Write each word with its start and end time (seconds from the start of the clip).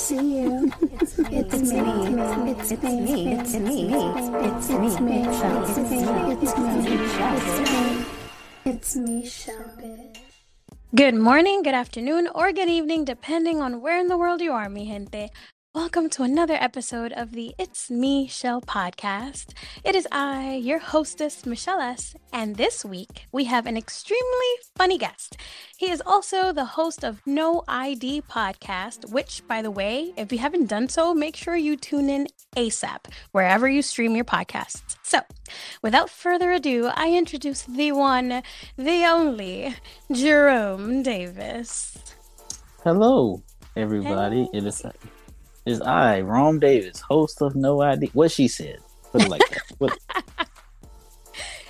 see 0.00 0.40
you. 0.40 0.72
It's 0.80 1.18
me. 1.18 1.28
It's 1.28 1.60
me. 1.60 2.50
It's 2.50 2.72
me. 2.82 3.34
It's 3.36 3.54
me. 3.54 3.92
It's 4.48 4.70
me. 4.70 4.86
It's 4.86 5.10
me. 5.10 5.20
It's 5.60 5.76
me. 5.76 6.00
It's 6.40 6.56
me. 7.70 8.06
It's 8.64 8.96
me, 8.96 9.26
Shelby. 9.26 10.12
Good 10.94 11.14
morning, 11.14 11.62
good 11.62 11.74
afternoon, 11.74 12.28
or 12.34 12.50
good 12.52 12.68
evening, 12.68 13.04
depending 13.04 13.60
on 13.60 13.80
where 13.82 13.98
in 13.98 14.08
the 14.08 14.16
world 14.16 14.40
you 14.40 14.52
are, 14.52 14.68
mi 14.68 14.86
gente. 14.86 15.28
Welcome 15.72 16.10
to 16.10 16.24
another 16.24 16.54
episode 16.54 17.12
of 17.12 17.30
the 17.30 17.54
It's 17.56 17.92
Me 17.92 18.26
Shell 18.26 18.62
podcast. 18.62 19.52
It 19.84 19.94
is 19.94 20.06
I, 20.10 20.54
your 20.54 20.80
hostess, 20.80 21.46
Michelle 21.46 21.80
S., 21.80 22.16
and 22.32 22.56
this 22.56 22.84
week 22.84 23.28
we 23.30 23.44
have 23.44 23.66
an 23.66 23.76
extremely 23.76 24.50
funny 24.76 24.98
guest. 24.98 25.36
He 25.76 25.88
is 25.88 26.02
also 26.04 26.52
the 26.52 26.64
host 26.64 27.04
of 27.04 27.22
No 27.24 27.62
ID 27.68 28.22
podcast, 28.22 29.12
which, 29.12 29.46
by 29.46 29.62
the 29.62 29.70
way, 29.70 30.12
if 30.16 30.32
you 30.32 30.38
haven't 30.38 30.66
done 30.66 30.88
so, 30.88 31.14
make 31.14 31.36
sure 31.36 31.54
you 31.54 31.76
tune 31.76 32.10
in 32.10 32.26
ASAP, 32.56 33.06
wherever 33.30 33.68
you 33.68 33.80
stream 33.80 34.16
your 34.16 34.24
podcasts. 34.24 34.96
So, 35.04 35.20
without 35.82 36.10
further 36.10 36.50
ado, 36.50 36.90
I 36.96 37.12
introduce 37.12 37.62
the 37.62 37.92
one, 37.92 38.42
the 38.76 39.04
only, 39.04 39.76
Jerome 40.10 41.04
Davis. 41.04 41.96
Hello, 42.82 43.44
everybody. 43.76 44.48
Hey. 44.52 44.58
It 44.58 44.66
is 44.66 44.84
is 45.66 45.80
I, 45.80 46.20
Rome 46.20 46.58
Davis, 46.58 47.00
host 47.00 47.42
of 47.42 47.54
No 47.54 47.80
ID. 47.80 48.10
What 48.12 48.30
she 48.30 48.48
said. 48.48 48.78
Put 49.12 49.22
it 49.22 49.28
like 49.28 49.48
that. 49.50 49.62
What... 49.78 49.98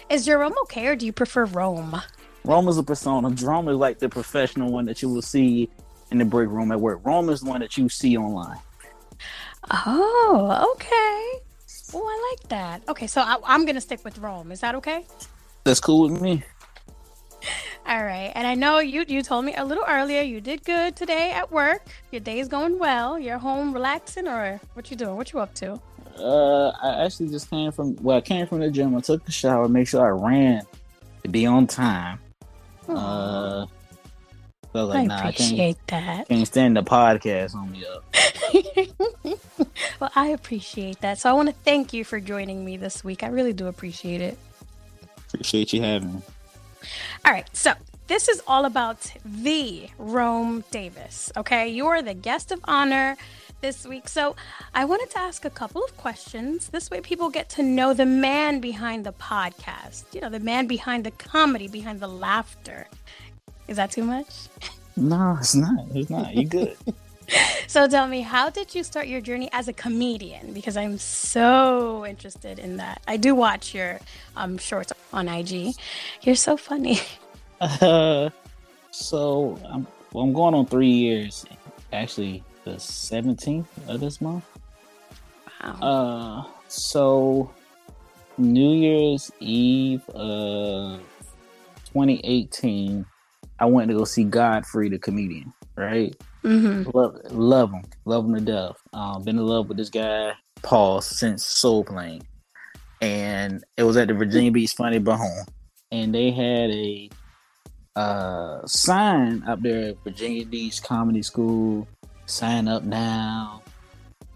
Is 0.09 0.27
Jerome 0.27 0.55
okay, 0.63 0.89
or 0.89 0.97
do 0.97 1.07
you 1.07 1.13
prefer 1.13 1.45
Rome? 1.45 2.01
Rome 2.45 2.69
is 2.69 2.79
a 2.79 2.83
persona. 2.83 3.31
Jerome 3.31 3.69
is 3.69 3.77
like 3.77 3.99
the 3.99 4.09
professional 4.09 4.73
one 4.73 4.87
that 4.87 5.03
you 5.03 5.09
will 5.09 5.23
see 5.23 5.69
in 6.11 6.19
the 6.19 6.25
break 6.25 6.49
room 6.49 6.73
at 6.73 6.81
work. 6.81 7.01
Rome 7.05 7.29
is 7.29 7.41
the 7.41 7.51
one 7.51 7.61
that 7.61 7.77
you 7.79 7.89
see 7.89 8.17
online. 8.17 8.59
Oh, 9.71 10.73
okay. 10.75 11.41
Oh, 11.95 12.05
I 12.05 12.31
like 12.33 12.49
that. 12.49 12.89
Okay, 12.89 13.07
so 13.07 13.21
I, 13.21 13.37
I'm 13.45 13.65
gonna 13.65 13.81
stick 13.81 14.05
with 14.05 14.19
Rome. 14.19 14.51
Is 14.51 14.61
that 14.61 14.75
okay? 14.77 15.07
That's 15.65 15.81
cool 15.81 16.09
with 16.09 16.21
me. 16.21 16.43
All 17.91 18.05
right. 18.05 18.31
And 18.37 18.47
I 18.47 18.55
know 18.55 18.79
you 18.79 19.05
you 19.09 19.21
told 19.21 19.45
me 19.45 19.53
a 19.57 19.65
little 19.65 19.83
earlier 19.89 20.23
you 20.23 20.41
did 20.41 20.65
good 20.65 20.95
today 20.95 21.33
at 21.33 21.51
work. 21.51 21.83
Your 22.13 22.21
day 22.21 22.39
is 22.39 22.47
going 22.47 22.79
well. 22.79 23.19
You're 23.19 23.39
home 23.39 23.73
relaxing 23.73 24.29
or 24.29 24.61
what 24.75 24.93
you 24.93 24.97
doing? 24.97 25.17
What 25.17 25.33
you 25.33 25.41
up 25.41 25.53
to? 25.55 25.81
Uh 26.17 26.69
I 26.81 27.05
actually 27.05 27.31
just 27.31 27.51
came 27.51 27.73
from 27.73 27.97
well, 27.97 28.19
I 28.19 28.21
came 28.21 28.47
from 28.47 28.61
the 28.61 28.71
gym. 28.71 28.95
I 28.95 29.01
took 29.01 29.27
a 29.27 29.33
shower, 29.33 29.69
make 29.69 29.89
sure 29.89 30.07
I 30.07 30.11
ran 30.11 30.63
to 31.25 31.29
be 31.29 31.47
on 31.47 31.67
time. 31.67 32.21
Uh 32.89 33.67
so 34.73 34.85
like, 34.85 34.99
I 34.99 35.05
nah, 35.07 35.19
appreciate 35.19 35.59
I 35.89 35.91
can't, 35.91 36.07
that. 36.07 36.29
Can't 36.29 36.47
stand 36.47 36.77
the 36.77 36.85
podcast 36.85 37.57
on 37.57 37.73
me 37.73 37.85
up. 37.87 38.05
well, 40.01 40.13
I 40.15 40.29
appreciate 40.29 41.01
that. 41.01 41.19
So 41.19 41.29
I 41.29 41.33
want 41.33 41.49
to 41.49 41.55
thank 41.65 41.93
you 41.93 42.05
for 42.05 42.21
joining 42.21 42.65
me 42.65 42.77
this 42.77 43.03
week. 43.03 43.25
I 43.25 43.29
really 43.29 43.53
do 43.53 43.67
appreciate 43.67 44.21
it. 44.21 44.39
Appreciate 45.27 45.73
you 45.73 45.83
having 45.83 46.15
me. 46.15 46.23
All 47.25 47.33
right, 47.33 47.49
so 47.57 47.73
this 48.07 48.29
is 48.29 48.43
all 48.47 48.65
about 48.65 49.13
the 49.25 49.89
Rome 49.99 50.65
Davis. 50.71 51.31
Okay, 51.37 51.69
you 51.69 51.87
are 51.87 52.03
the 52.03 52.15
guest 52.15 52.51
of 52.51 52.61
honor 52.65 53.17
this 53.61 53.87
week. 53.87 54.09
So 54.09 54.37
I 54.75 54.85
wanted 54.85 55.11
to 55.11 55.19
ask 55.19 55.45
a 55.45 55.51
couple 55.51 55.85
of 55.85 55.97
questions. 55.97 56.69
This 56.69 56.91
way, 56.91 57.01
people 57.01 57.29
get 57.29 57.49
to 57.51 57.63
know 57.63 57.95
the 57.95 58.07
man 58.07 58.61
behind 58.61 59.05
the 59.05 59.13
podcast, 59.13 60.05
you 60.13 60.21
know, 60.21 60.31
the 60.31 60.41
man 60.41 60.67
behind 60.67 61.05
the 61.05 61.11
comedy, 61.13 61.69
behind 61.69 62.01
the 62.01 62.09
laughter. 62.09 62.89
Is 63.69 63.77
that 63.77 63.91
too 63.91 64.05
much? 64.05 64.49
No, 64.97 65.37
it's 65.39 65.55
not. 65.55 65.87
It's 65.95 66.11
not. 66.11 66.35
You 66.35 66.47
good. 66.47 66.77
so 67.67 67.89
tell 67.89 68.07
me, 68.07 68.21
how 68.21 68.51
did 68.51 68.75
you 68.75 68.83
start 68.83 69.07
your 69.07 69.21
journey 69.21 69.49
as 69.53 69.69
a 69.69 69.73
comedian? 69.73 70.53
Because 70.53 70.77
I'm 70.77 70.99
so 70.99 72.07
interested 72.07 72.59
in 72.59 72.77
that. 72.79 73.03
I 73.07 73.17
do 73.17 73.35
watch 73.35 73.75
your 73.75 74.01
um, 74.37 74.59
shorts 74.59 74.93
on 75.13 75.29
IG. 75.29 75.75
You're 76.23 76.37
so 76.37 76.57
funny. 76.57 77.01
Uh, 77.61 78.31
so 78.91 79.59
I'm 79.69 79.87
well, 80.13 80.25
I'm 80.25 80.33
going 80.33 80.55
on 80.55 80.67
three 80.67 80.91
years. 80.91 81.45
Actually, 81.93 82.43
the 82.65 82.73
17th 82.73 83.67
of 83.89 84.01
this 84.01 84.21
month. 84.21 84.45
Wow. 85.63 86.47
Uh, 86.47 86.51
so 86.69 87.53
New 88.39 88.73
Year's 88.73 89.31
Eve 89.41 90.09
of 90.11 91.01
2018, 91.93 93.05
I 93.59 93.67
went 93.67 93.89
to 93.91 93.97
go 93.97 94.05
see 94.05 94.25
Godfrey 94.25 94.89
the 94.89 94.99
comedian. 94.99 95.53
Right. 95.77 96.15
Mm-hmm. 96.45 96.91
Love, 96.97 97.17
love 97.31 97.73
him, 97.73 97.83
love 98.05 98.25
him 98.25 98.35
to 98.35 98.41
death. 98.41 98.77
Um, 98.93 99.23
been 99.23 99.39
in 99.39 99.47
love 99.47 99.69
with 99.69 99.77
this 99.77 99.91
guy 99.91 100.33
Paul 100.63 101.01
since 101.01 101.45
Soul 101.45 101.85
Plane, 101.85 102.23
and 103.01 103.65
it 103.77 103.83
was 103.83 103.97
at 103.97 104.09
the 104.09 104.15
Virginia 104.15 104.51
Beach 104.51 104.73
Funny 104.73 104.99
Bone, 104.99 105.45
and 105.91 106.15
they 106.15 106.31
had 106.31 106.71
a 106.71 107.11
uh, 107.97 108.67
sign 108.67 109.43
up 109.47 109.61
there 109.63 109.91
at 109.91 110.05
Virginia 110.05 110.45
Beach 110.45 110.83
Comedy 110.83 111.23
School. 111.23 111.87
Sign 112.27 112.69
up 112.69 112.85
now, 112.85 113.63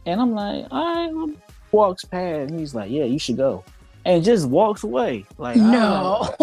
and 0.06 0.20
I'm 0.20 0.34
like, 0.34 0.66
all 0.70 1.24
right. 1.26 1.36
Walks 1.72 2.04
past, 2.04 2.50
and 2.50 2.60
he's 2.60 2.74
like, 2.74 2.90
yeah, 2.90 3.04
you 3.04 3.18
should 3.18 3.36
go, 3.36 3.64
and 4.04 4.22
just 4.24 4.48
walks 4.48 4.84
away. 4.84 5.24
Like, 5.38 5.56
no. 5.56 6.34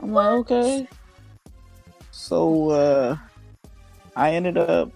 I'm 0.00 0.12
like, 0.12 0.28
okay. 0.30 0.88
So 2.10 2.70
uh 2.70 3.16
I 4.14 4.32
ended 4.32 4.58
up 4.58 4.90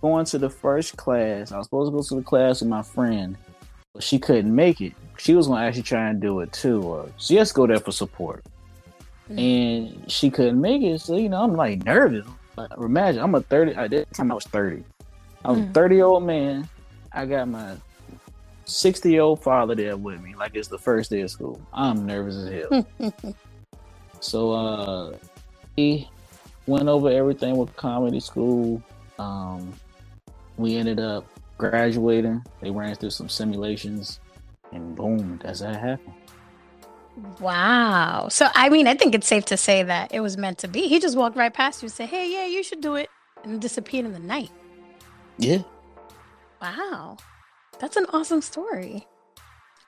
going 0.00 0.24
to 0.26 0.38
the 0.38 0.50
first 0.50 0.96
class. 0.96 1.50
I 1.50 1.58
was 1.58 1.66
supposed 1.66 1.90
to 1.90 1.96
go 1.96 2.02
to 2.02 2.14
the 2.16 2.22
class 2.22 2.60
with 2.60 2.68
my 2.68 2.82
friend, 2.82 3.36
but 3.92 4.02
she 4.02 4.18
couldn't 4.18 4.54
make 4.54 4.80
it. 4.80 4.92
She 5.18 5.34
was 5.34 5.46
gonna 5.46 5.64
actually 5.64 5.82
try 5.82 6.08
and 6.08 6.20
do 6.20 6.40
it 6.40 6.52
too, 6.52 6.82
or 6.82 7.08
she 7.18 7.34
just 7.34 7.54
go 7.54 7.66
there 7.66 7.78
for 7.78 7.92
support. 7.92 8.44
Mm-hmm. 9.30 9.38
And 9.38 10.12
she 10.12 10.30
couldn't 10.30 10.60
make 10.60 10.82
it, 10.82 11.00
so 11.00 11.16
you 11.16 11.28
know 11.28 11.42
I'm 11.42 11.54
like 11.54 11.84
nervous. 11.84 12.26
Like, 12.56 12.70
imagine 12.76 13.22
I'm 13.22 13.34
a 13.34 13.40
thirty. 13.40 13.74
At 13.74 13.90
that 13.90 14.12
time 14.12 14.30
I 14.30 14.34
was 14.34 14.44
thirty. 14.44 14.84
I'm 15.44 15.56
mm-hmm. 15.56 15.70
a 15.70 15.72
thirty 15.72 15.94
year 15.96 16.04
old 16.04 16.24
man. 16.24 16.68
I 17.12 17.26
got 17.26 17.48
my 17.48 17.76
sixty 18.66 19.12
year 19.12 19.22
old 19.22 19.42
father 19.42 19.74
there 19.74 19.96
with 19.96 20.20
me, 20.20 20.34
like 20.34 20.54
it's 20.54 20.68
the 20.68 20.78
first 20.78 21.10
day 21.10 21.22
of 21.22 21.30
school. 21.30 21.60
I'm 21.72 22.04
nervous 22.04 22.36
as 22.36 22.48
hell. 22.52 22.86
so 24.20 24.52
uh, 24.52 25.16
he 25.76 26.08
went 26.66 26.88
over 26.88 27.10
everything 27.10 27.56
with 27.56 27.74
comedy 27.76 28.20
school. 28.20 28.82
Um, 29.18 29.72
we 30.56 30.76
ended 30.76 31.00
up 31.00 31.26
graduating. 31.58 32.44
They 32.60 32.70
ran 32.70 32.94
through 32.94 33.10
some 33.10 33.28
simulations, 33.28 34.20
and 34.72 34.94
boom, 34.94 35.40
that's 35.42 35.60
how 35.60 35.70
it 35.70 35.76
happened. 35.76 36.14
Wow. 37.38 38.28
So, 38.28 38.48
I 38.54 38.68
mean, 38.68 38.86
I 38.86 38.94
think 38.94 39.14
it's 39.14 39.26
safe 39.26 39.44
to 39.46 39.56
say 39.56 39.82
that 39.84 40.12
it 40.12 40.20
was 40.20 40.36
meant 40.36 40.58
to 40.58 40.68
be. 40.68 40.88
He 40.88 40.98
just 40.98 41.16
walked 41.16 41.36
right 41.36 41.52
past 41.52 41.82
you 41.82 41.86
and 41.86 41.92
said, 41.92 42.08
Hey, 42.08 42.32
yeah, 42.32 42.46
you 42.46 42.62
should 42.62 42.80
do 42.80 42.96
it, 42.96 43.08
and 43.44 43.60
disappeared 43.60 44.06
in 44.06 44.12
the 44.12 44.18
night. 44.18 44.50
Yeah. 45.38 45.58
Wow. 46.60 47.18
That's 47.78 47.96
an 47.96 48.06
awesome 48.12 48.40
story. 48.40 49.06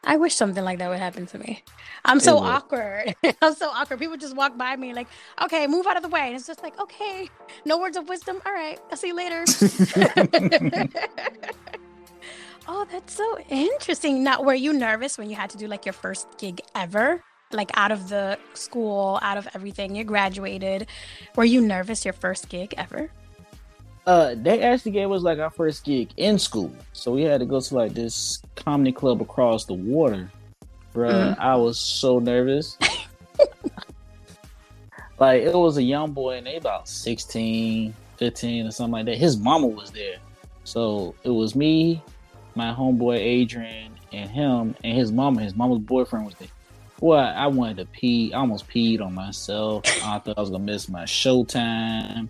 I 0.06 0.17
wish 0.17 0.34
something 0.37 0.62
like 0.62 0.78
that 0.78 0.89
would 0.89 1.00
happen 1.00 1.27
to 1.27 1.39
me. 1.39 1.65
I'm 2.05 2.21
so 2.21 2.39
awkward. 2.39 3.17
I'm 3.43 3.55
so 3.55 3.71
awkward. 3.71 3.99
People 3.99 4.17
just 4.17 4.37
walk 4.37 4.56
by 4.56 4.77
me 4.77 4.94
like, 4.94 5.09
okay, 5.43 5.67
move 5.67 5.89
out 5.89 5.97
of 5.97 6.05
the 6.05 6.09
way. 6.09 6.28
And 6.28 6.37
it's 6.37 6.47
just 6.47 6.62
like, 6.62 6.78
okay, 6.81 7.28
no 7.65 7.78
words 7.78 7.97
of 7.97 8.09
wisdom. 8.09 8.41
All 8.47 8.53
right, 8.53 8.78
I'll 8.91 8.97
see 8.97 9.09
you 9.09 9.17
later. 9.17 9.44
oh, 12.69 12.87
that's 12.91 13.17
so 13.17 13.39
interesting. 13.50 14.22
Now, 14.22 14.43
were 14.43 14.55
you 14.55 14.72
nervous 14.72 15.19
when 15.19 15.28
you 15.28 15.34
had 15.34 15.50
to 15.50 15.59
do 15.59 15.67
like 15.67 15.84
your 15.84 15.93
first 15.93 16.28
gig 16.38 16.61
ever? 16.77 17.21
Like 17.50 17.73
out 17.75 17.91
of 17.91 18.09
the 18.09 18.38
school, 18.55 19.19
out 19.23 19.38
of 19.38 19.49
everything, 19.55 19.97
you 19.97 20.05
graduated. 20.05 20.87
Were 21.34 21.44
you 21.44 21.61
nervous 21.61 22.05
your 22.05 22.15
first 22.15 22.49
gig 22.49 22.75
ever? 22.77 23.11
Uh 24.06 24.34
they 24.37 24.62
actually 24.62 24.93
gave 24.93 25.11
us 25.11 25.22
like 25.22 25.39
our 25.39 25.50
first 25.50 25.84
gig 25.84 26.11
in 26.17 26.39
school. 26.39 26.73
So 26.93 27.12
we 27.12 27.23
had 27.23 27.41
to 27.41 27.47
go 27.47 27.61
to 27.61 27.75
like 27.75 27.94
this 27.94 28.41
comedy 28.55 28.93
club 28.93 29.20
across 29.20 29.64
the 29.64 29.75
water. 29.75 30.31
Bruh, 30.94 31.11
mm-hmm. 31.12 31.41
i 31.41 31.55
was 31.56 31.79
so 31.79 32.19
nervous. 32.19 32.79
Like 35.19 35.43
it 35.43 35.55
was 35.55 35.79
a 35.79 35.82
young 35.82 36.12
boy 36.12 36.37
and 36.37 36.47
they 36.47 36.56
about 36.56 36.88
16 36.88 37.94
15 38.17 38.67
or 38.67 38.70
something 38.70 38.93
like 38.93 39.06
that. 39.06 39.19
His 39.19 39.37
mama 39.37 39.67
was 39.67 39.91
there. 39.91 40.17
So 40.64 41.14
it 41.25 41.31
was 41.31 41.55
me 41.55 42.03
my 42.55 42.73
homeboy 42.73 43.19
adrian 43.19 43.93
and 44.12 44.31
him 44.31 44.75
and 44.85 44.97
his 44.97 45.12
mama. 45.12 45.43
His 45.43 45.55
mama's 45.55 45.79
boyfriend 45.79 46.26
was 46.26 46.35
there. 46.35 46.49
Well 47.00 47.32
i 47.35 47.47
wanted 47.47 47.79
to 47.79 47.87
pee. 47.87 48.32
I 48.32 48.38
almost 48.38 48.69
peed 48.69 49.00
on 49.00 49.14
myself. 49.14 49.85
I 50.05 50.19
thought 50.19 50.37
i 50.37 50.41
was 50.41 50.50
gonna 50.50 50.64
miss 50.64 50.88
my 50.88 51.05
showtime 51.05 52.29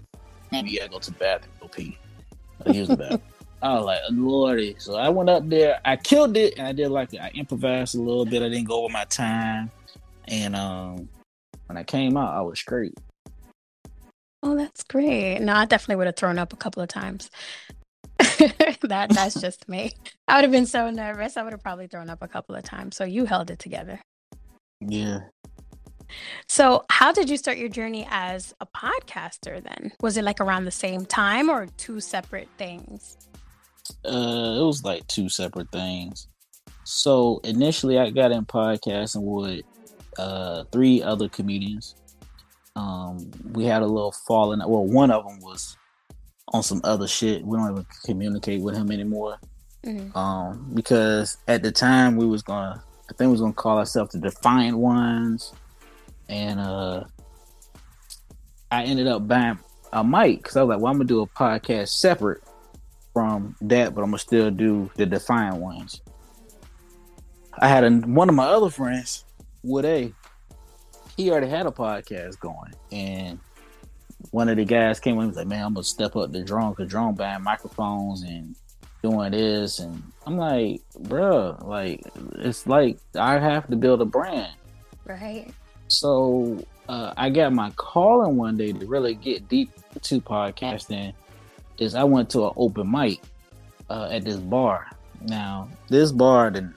you 0.50 0.78
gotta 0.78 0.90
go 0.90 0.98
to 0.98 1.10
the 1.10 1.18
bathroom, 1.18 1.52
go 1.60 1.68
pee. 1.68 1.98
I 2.64 2.70
use 2.70 2.88
the 2.88 2.96
bathroom. 2.96 3.22
I 3.62 3.74
was 3.74 3.84
like, 3.84 4.00
Lordy. 4.10 4.76
So 4.78 4.96
I 4.96 5.08
went 5.08 5.30
up 5.30 5.48
there, 5.48 5.80
I 5.84 5.96
killed 5.96 6.36
it, 6.36 6.58
and 6.58 6.66
I 6.66 6.72
did 6.72 6.88
like 6.90 7.14
I 7.14 7.30
improvised 7.34 7.94
a 7.94 8.00
little 8.00 8.24
bit. 8.24 8.42
I 8.42 8.48
didn't 8.48 8.68
go 8.68 8.84
over 8.84 8.92
my 8.92 9.04
time. 9.04 9.70
And 10.28 10.54
um 10.54 11.08
when 11.66 11.76
I 11.76 11.82
came 11.82 12.16
out, 12.16 12.34
I 12.34 12.42
was 12.42 12.58
straight. 12.58 12.94
Oh, 14.42 14.56
that's 14.56 14.84
great. 14.84 15.40
No, 15.40 15.54
I 15.54 15.64
definitely 15.64 15.96
would 15.96 16.06
have 16.06 16.16
thrown 16.16 16.38
up 16.38 16.52
a 16.52 16.56
couple 16.56 16.82
of 16.82 16.88
times. 16.88 17.30
that 18.18 19.08
that's 19.10 19.40
just 19.40 19.68
me. 19.68 19.92
I 20.28 20.36
would 20.36 20.44
have 20.44 20.52
been 20.52 20.66
so 20.66 20.90
nervous. 20.90 21.36
I 21.36 21.42
would 21.42 21.52
have 21.52 21.62
probably 21.62 21.86
thrown 21.86 22.10
up 22.10 22.22
a 22.22 22.28
couple 22.28 22.54
of 22.54 22.62
times. 22.62 22.96
So 22.96 23.04
you 23.04 23.24
held 23.24 23.50
it 23.50 23.58
together. 23.58 24.00
Yeah. 24.80 25.20
So, 26.46 26.84
how 26.90 27.12
did 27.12 27.28
you 27.28 27.36
start 27.36 27.58
your 27.58 27.68
journey 27.68 28.06
as 28.10 28.54
a 28.60 28.66
podcaster 28.66 29.62
then? 29.62 29.92
Was 30.00 30.16
it 30.16 30.24
like 30.24 30.40
around 30.40 30.64
the 30.64 30.70
same 30.70 31.04
time 31.04 31.48
or 31.48 31.66
two 31.76 32.00
separate 32.00 32.48
things? 32.58 33.16
Uh, 34.04 34.56
it 34.60 34.64
was 34.64 34.84
like 34.84 35.06
two 35.06 35.28
separate 35.28 35.70
things. 35.70 36.28
So 36.84 37.40
initially, 37.42 37.98
I 37.98 38.10
got 38.10 38.30
in 38.30 38.44
podcasting 38.44 39.22
with 39.22 39.64
uh, 40.18 40.64
three 40.70 41.02
other 41.02 41.28
comedians. 41.28 41.96
Um, 42.76 43.30
we 43.52 43.64
had 43.64 43.82
a 43.82 43.86
little 43.86 44.12
falling. 44.12 44.60
Well, 44.60 44.84
one 44.84 45.10
of 45.10 45.26
them 45.26 45.40
was 45.40 45.76
on 46.52 46.62
some 46.62 46.80
other 46.84 47.08
shit. 47.08 47.44
We 47.44 47.56
don't 47.56 47.72
even 47.72 47.86
communicate 48.04 48.60
with 48.60 48.76
him 48.76 48.92
anymore. 48.92 49.38
Mm-hmm. 49.84 50.16
Um, 50.16 50.70
because 50.74 51.38
at 51.48 51.62
the 51.62 51.72
time 51.72 52.16
we 52.16 52.26
was 52.26 52.42
gonna, 52.42 52.82
I 53.10 53.12
think 53.14 53.28
we 53.28 53.32
was 53.32 53.40
gonna 53.40 53.52
call 53.52 53.78
ourselves 53.78 54.12
the 54.12 54.20
Defiant 54.20 54.78
Ones, 54.78 55.52
and 56.28 56.60
uh, 56.60 57.04
I 58.70 58.84
ended 58.84 59.06
up 59.06 59.26
buying 59.26 59.58
a 59.92 60.04
mic 60.04 60.38
because 60.38 60.56
I 60.56 60.62
was 60.62 60.74
like, 60.74 60.82
well, 60.82 60.92
I'm 60.92 60.98
gonna 60.98 61.08
do 61.08 61.22
a 61.22 61.26
podcast 61.26 61.88
separate 61.88 62.42
from 63.12 63.56
that, 63.62 63.94
but 63.94 64.02
I'm 64.02 64.08
gonna 64.10 64.18
still 64.18 64.50
do 64.50 64.90
the 64.96 65.06
Defiant 65.06 65.56
Ones. 65.56 66.02
I 67.58 67.68
had 67.68 67.84
a, 67.84 67.90
one 67.90 68.28
of 68.28 68.34
my 68.34 68.44
other 68.44 68.70
friends, 68.70 69.24
Wood 69.62 69.84
A. 69.84 70.12
He 71.16 71.30
already 71.30 71.48
had 71.48 71.66
a 71.66 71.70
podcast 71.70 72.38
going, 72.40 72.74
and 72.92 73.38
one 74.32 74.48
of 74.48 74.56
the 74.56 74.64
guys 74.64 75.00
came 75.00 75.14
in 75.14 75.20
and 75.20 75.28
was 75.28 75.36
like, 75.38 75.46
"Man, 75.46 75.64
I'm 75.64 75.74
gonna 75.74 75.84
step 75.84 76.16
up 76.16 76.32
the 76.32 76.42
drone 76.42 76.72
because 76.72 76.90
drone 76.90 77.14
buying 77.14 77.42
microphones 77.42 78.22
and 78.22 78.54
doing 79.02 79.32
this." 79.32 79.78
And 79.78 80.02
I'm 80.26 80.36
like, 80.36 80.82
"Bruh, 81.00 81.66
like 81.66 82.02
it's 82.34 82.66
like 82.66 82.98
I 83.18 83.38
have 83.38 83.68
to 83.68 83.76
build 83.76 84.02
a 84.02 84.04
brand." 84.04 84.52
Right. 85.06 85.54
So 85.88 86.64
uh, 86.88 87.12
I 87.16 87.30
got 87.30 87.52
my 87.52 87.70
calling 87.76 88.36
one 88.36 88.56
day 88.56 88.72
to 88.72 88.86
really 88.86 89.14
get 89.14 89.48
deep 89.48 89.70
to 90.02 90.20
podcasting. 90.20 91.14
Is 91.78 91.94
I 91.94 92.04
went 92.04 92.30
to 92.30 92.46
an 92.46 92.52
open 92.56 92.90
mic 92.90 93.20
uh, 93.90 94.08
at 94.10 94.24
this 94.24 94.36
bar. 94.36 94.86
Now 95.22 95.68
this 95.88 96.12
bar, 96.12 96.50
the 96.50 96.72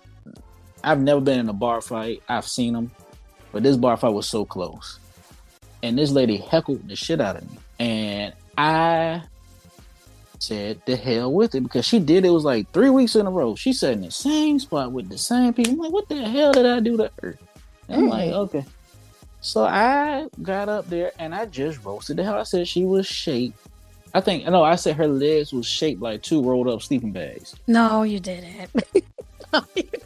I've 0.84 1.00
never 1.00 1.22
been 1.22 1.40
in 1.40 1.50
a 1.50 1.54
bar 1.54 1.82
fight. 1.82 2.22
I've 2.28 2.48
seen 2.48 2.74
them, 2.74 2.92
but 3.52 3.64
this 3.64 3.78
bar 3.78 3.98
fight 3.98 4.14
was 4.14 4.28
so 4.28 4.46
close. 4.46 5.00
And 5.82 5.98
this 5.98 6.12
lady 6.12 6.38
heckled 6.38 6.88
the 6.88 6.96
shit 6.96 7.22
out 7.22 7.38
of 7.38 7.50
me. 7.50 7.58
And 7.80 8.34
I 8.58 9.24
said 10.40 10.82
the 10.86 10.96
hell 10.96 11.32
with 11.32 11.56
it 11.56 11.62
because 11.62 11.86
she 11.86 12.00
did 12.00 12.26
it 12.26 12.30
was 12.30 12.44
like 12.44 12.72
three 12.72 12.90
weeks 12.90 13.16
in 13.16 13.28
a 13.28 13.32
row. 13.32 13.56
She 13.56 13.74
sat 13.74 13.94
in 13.94 14.02
the 14.02 14.12
same 14.12 14.60
spot 14.60 14.92
with 14.92 15.10
the 15.10 15.18
same 15.18 15.54
people. 15.54 15.74
I'm 15.74 15.80
like, 15.80 15.92
what 15.92 16.10
the 16.10 16.28
hell 16.28 16.52
did 16.52 16.66
I 16.66 16.80
do 16.80 16.98
to 16.98 17.12
her? 17.22 17.38
And 17.88 18.04
I'm 18.04 18.10
like, 18.10 18.32
okay. 18.32 18.66
So 19.42 19.64
I 19.64 20.28
got 20.42 20.70
up 20.70 20.90
there 20.90 21.14
and 21.18 21.34
I 21.34 21.46
just 21.46 21.84
roasted 21.84 22.18
the 22.18 22.24
hell. 22.24 22.38
I 22.38 22.44
said 22.44 22.68
she 22.68 22.84
was 22.84 23.08
shaped. 23.08 23.58
I 24.14 24.22
think 24.22 24.46
no, 24.46 24.64
I 24.64 24.76
said 24.76 24.96
her 24.96 25.08
legs 25.08 25.54
was 25.54 25.66
shaped 25.66 26.02
like 26.02 26.24
two 26.24 26.44
rolled 26.44 26.68
up 26.68 26.82
sleeping 26.82 27.12
bags. 27.12 27.56
No, 27.68 28.04
you 28.04 28.20
didn't. 28.20 28.70
no, 29.54 29.64
you 29.76 29.84
didn't 29.84 30.04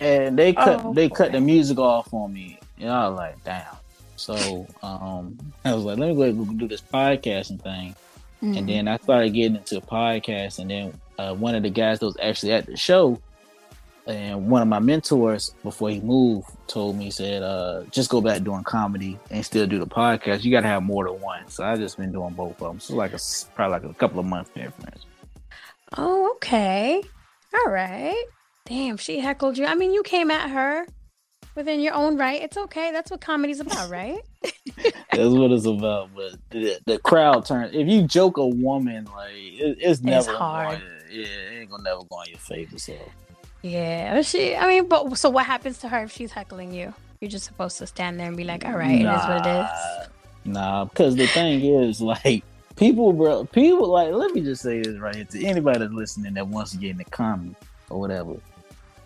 and 0.00 0.38
they 0.38 0.52
cut 0.52 0.82
oh, 0.84 0.94
they 0.94 1.08
boy. 1.08 1.14
cut 1.14 1.32
the 1.32 1.40
music 1.40 1.78
off 1.78 2.12
on 2.12 2.32
me. 2.32 2.58
And 2.78 2.90
I 2.90 3.08
was 3.08 3.16
like, 3.18 3.44
damn. 3.44 3.76
So 4.16 4.66
um, 4.82 5.38
I 5.64 5.74
was 5.74 5.84
like, 5.84 5.98
let 5.98 6.08
me 6.08 6.14
go 6.14 6.22
ahead 6.22 6.34
and 6.34 6.58
do 6.58 6.66
this 6.66 6.80
podcasting 6.80 7.62
thing. 7.62 7.94
Mm-hmm. 8.42 8.56
And 8.56 8.68
then 8.68 8.88
I 8.88 8.96
started 8.96 9.34
getting 9.34 9.56
into 9.56 9.76
a 9.76 9.82
podcast, 9.82 10.58
and 10.58 10.70
then 10.70 10.98
uh, 11.18 11.34
one 11.34 11.54
of 11.54 11.62
the 11.62 11.68
guys 11.68 11.98
that 11.98 12.06
was 12.06 12.16
actually 12.22 12.52
at 12.52 12.64
the 12.64 12.74
show, 12.74 13.20
and 14.06 14.48
one 14.48 14.62
of 14.62 14.68
my 14.68 14.78
mentors 14.78 15.54
before 15.62 15.90
he 15.90 16.00
moved 16.00 16.48
told 16.66 16.96
me, 16.96 17.10
said, 17.10 17.42
uh, 17.42 17.82
just 17.90 18.10
go 18.10 18.20
back 18.20 18.42
doing 18.42 18.64
comedy 18.64 19.18
and 19.30 19.44
still 19.44 19.66
do 19.66 19.78
the 19.78 19.86
podcast. 19.86 20.42
You 20.44 20.50
got 20.50 20.62
to 20.62 20.68
have 20.68 20.82
more 20.82 21.04
than 21.04 21.20
one. 21.20 21.48
So 21.48 21.64
I 21.64 21.76
just 21.76 21.96
been 21.96 22.12
doing 22.12 22.34
both 22.34 22.60
of 22.60 22.68
them. 22.68 22.80
So 22.80 22.94
like 22.96 23.12
a 23.12 23.18
probably 23.54 23.72
like 23.78 23.90
a 23.90 23.94
couple 23.94 24.20
of 24.20 24.26
months 24.26 24.50
difference. 24.54 25.04
Oh, 25.96 26.32
okay. 26.36 27.02
All 27.54 27.72
right. 27.72 28.24
Damn, 28.66 28.96
she 28.96 29.18
heckled 29.18 29.58
you. 29.58 29.66
I 29.66 29.74
mean, 29.74 29.92
you 29.92 30.02
came 30.02 30.30
at 30.30 30.50
her 30.50 30.86
within 31.54 31.80
your 31.80 31.94
own 31.94 32.16
right. 32.16 32.40
It's 32.40 32.56
okay. 32.56 32.92
That's 32.92 33.10
what 33.10 33.20
comedy's 33.20 33.60
about, 33.60 33.90
right? 33.90 34.20
That's 34.42 35.34
what 35.34 35.50
it's 35.50 35.66
about. 35.66 36.10
But 36.14 36.36
the, 36.50 36.78
the 36.86 36.98
crowd 36.98 37.44
turns. 37.46 37.74
If 37.74 37.88
you 37.88 38.02
joke 38.02 38.36
a 38.38 38.46
woman, 38.46 39.06
like 39.06 39.32
it, 39.34 39.78
it's 39.80 40.00
never 40.00 40.18
it's 40.18 40.26
hard. 40.26 40.78
Going, 40.78 40.90
yeah, 41.10 41.26
it 41.26 41.60
ain't 41.60 41.70
gonna 41.70 41.82
never 41.82 42.04
go 42.04 42.16
on 42.16 42.26
your 42.28 42.38
favor. 42.38 42.78
So 42.78 42.94
yeah, 43.62 44.22
she. 44.22 44.56
I 44.56 44.66
mean, 44.66 44.88
but 44.88 45.16
so 45.16 45.30
what 45.30 45.46
happens 45.46 45.78
to 45.78 45.88
her 45.88 46.04
if 46.04 46.12
she's 46.12 46.32
heckling 46.32 46.72
you? 46.72 46.94
You're 47.20 47.30
just 47.30 47.44
supposed 47.44 47.78
to 47.78 47.86
stand 47.86 48.18
there 48.18 48.28
and 48.28 48.36
be 48.36 48.44
like, 48.44 48.64
"All 48.64 48.76
right, 48.76 49.00
nah, 49.00 49.12
it 49.12 49.16
is 49.16 49.28
what 49.28 49.46
it 49.46 49.60
is." 49.60 50.08
Nah, 50.44 50.84
because 50.86 51.16
the 51.16 51.26
thing 51.26 51.64
is, 51.64 52.00
like, 52.00 52.44
people, 52.76 53.12
bro, 53.12 53.44
people, 53.44 53.88
like, 53.88 54.12
let 54.12 54.32
me 54.32 54.40
just 54.40 54.62
say 54.62 54.80
this 54.80 54.98
right 54.98 55.14
here 55.14 55.24
to 55.24 55.44
anybody 55.44 55.80
that's 55.80 55.92
listening 55.92 56.34
that 56.34 56.48
wants 56.48 56.72
to 56.72 56.78
get 56.78 56.90
in 56.90 56.96
the 56.98 57.04
comedy 57.04 57.54
or 57.90 58.00
whatever 58.00 58.36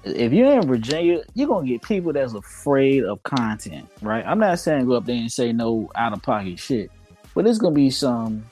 if 0.05 0.33
you're 0.33 0.53
in 0.53 0.67
Virginia, 0.67 1.23
you're 1.35 1.49
gonna 1.49 1.67
get 1.67 1.83
people 1.83 2.13
that's 2.13 2.35
afraid 2.35 3.05
of 3.05 3.23
content, 3.23 3.89
right? 4.03 4.25
I'm 4.27 4.39
not 4.39 4.59
saying 4.59 4.87
go 4.87 4.95
up 4.95 5.07
there 5.07 5.17
and 5.17 5.33
say 5.33 5.53
no 5.53 5.91
out 5.95 6.13
of 6.13 6.23
pocket 6.23 6.59
shit, 6.59 6.91
but 7.35 7.47
it's 7.47 7.59
gonna 7.59 7.75
be 7.75 7.91
some 7.91 8.45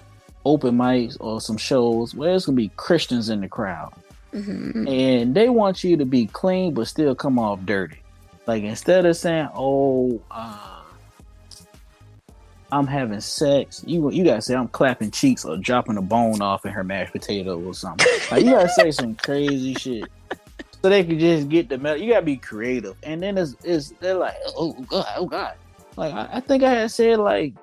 open 0.44 0.76
mics 0.76 1.16
or 1.20 1.40
some 1.40 1.56
shows 1.56 2.14
where 2.14 2.34
it's 2.34 2.46
gonna 2.46 2.56
be 2.56 2.70
Christians 2.76 3.28
in 3.28 3.40
the 3.40 3.48
crowd, 3.48 3.92
mm-hmm. 4.32 4.88
and 4.88 5.34
they 5.34 5.48
want 5.48 5.84
you 5.84 5.96
to 5.96 6.04
be 6.04 6.26
clean 6.26 6.74
but 6.74 6.88
still 6.88 7.14
come 7.14 7.38
off 7.38 7.60
dirty. 7.64 7.98
Like 8.46 8.64
instead 8.64 9.06
of 9.06 9.16
saying, 9.16 9.48
"Oh, 9.54 10.20
uh, 10.30 10.82
I'm 12.72 12.86
having 12.86 13.20
sex," 13.20 13.84
you 13.86 14.10
you 14.10 14.24
gotta 14.24 14.42
say, 14.42 14.54
"I'm 14.54 14.68
clapping 14.68 15.12
cheeks" 15.12 15.44
or 15.44 15.56
dropping 15.56 15.96
a 15.96 16.02
bone 16.02 16.42
off 16.42 16.66
in 16.66 16.72
her 16.72 16.82
mashed 16.82 17.12
potato 17.12 17.60
or 17.60 17.74
something. 17.74 18.06
Like 18.30 18.44
you 18.44 18.50
gotta 18.50 18.68
say 18.68 18.90
some 18.90 19.14
crazy 19.22 19.74
shit 19.74 20.10
so 20.82 20.88
they 20.88 21.04
could 21.04 21.20
just 21.20 21.48
get 21.48 21.68
the 21.68 21.78
metal. 21.78 22.02
You 22.02 22.12
gotta 22.12 22.26
be 22.26 22.36
creative, 22.36 22.96
and 23.04 23.22
then 23.22 23.38
it's, 23.38 23.54
it's 23.62 23.90
they're 24.00 24.14
like, 24.14 24.34
oh 24.56 24.72
god, 24.72 25.06
oh 25.16 25.26
god. 25.26 25.54
Like 25.96 26.12
I, 26.12 26.28
I 26.32 26.40
think 26.40 26.64
I 26.64 26.70
had 26.70 26.90
said 26.90 27.20
like, 27.20 27.54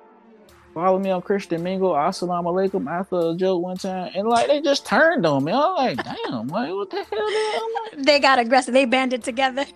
follow 0.74 0.98
me 0.98 1.10
on 1.10 1.22
Christian 1.22 1.62
Mingle, 1.62 1.92
assalamu 1.92 2.46
alaikum 2.46 2.90
after 2.90 3.30
a 3.30 3.34
joke 3.34 3.62
one 3.62 3.76
time, 3.76 4.10
and 4.14 4.28
like 4.28 4.46
they 4.46 4.60
just 4.60 4.86
turned 4.86 5.26
on 5.26 5.44
me. 5.44 5.52
I'm 5.52 5.74
like, 5.74 6.04
damn, 6.04 6.48
like 6.48 6.72
what 6.72 6.90
the 6.90 7.04
hell? 7.04 7.68
Like, 7.84 8.04
they 8.06 8.20
got 8.20 8.38
aggressive. 8.38 8.74
They 8.74 8.84
banded 8.84 9.22
together. 9.22 9.66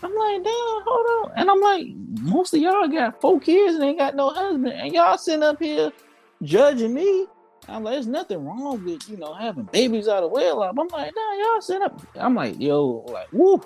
I'm 0.00 0.14
like, 0.14 0.44
damn, 0.44 0.82
hold 0.86 1.30
on. 1.30 1.32
And 1.36 1.50
I'm 1.50 1.60
like, 1.60 1.86
most 2.22 2.54
of 2.54 2.60
y'all 2.60 2.86
got 2.88 3.20
four 3.20 3.40
kids 3.40 3.74
and 3.74 3.84
ain't 3.84 3.98
got 3.98 4.14
no 4.14 4.30
husband, 4.30 4.72
and 4.72 4.92
y'all 4.92 5.18
sitting 5.18 5.42
up 5.42 5.60
here 5.60 5.90
judging 6.42 6.94
me 6.94 7.26
I'm 7.68 7.84
like, 7.84 7.94
there's 7.94 8.06
nothing 8.06 8.44
wrong 8.44 8.82
with, 8.84 9.08
you 9.08 9.16
know, 9.18 9.34
having 9.34 9.64
babies 9.64 10.08
out 10.08 10.22
of 10.22 10.30
wedlock. 10.30 10.74
I'm 10.78 10.88
like, 10.88 11.12
nah, 11.14 11.32
y'all 11.38 11.60
set 11.60 11.82
up. 11.82 12.00
I'm 12.14 12.34
like, 12.34 12.58
yo, 12.58 13.04
like, 13.08 13.30
woo, 13.32 13.60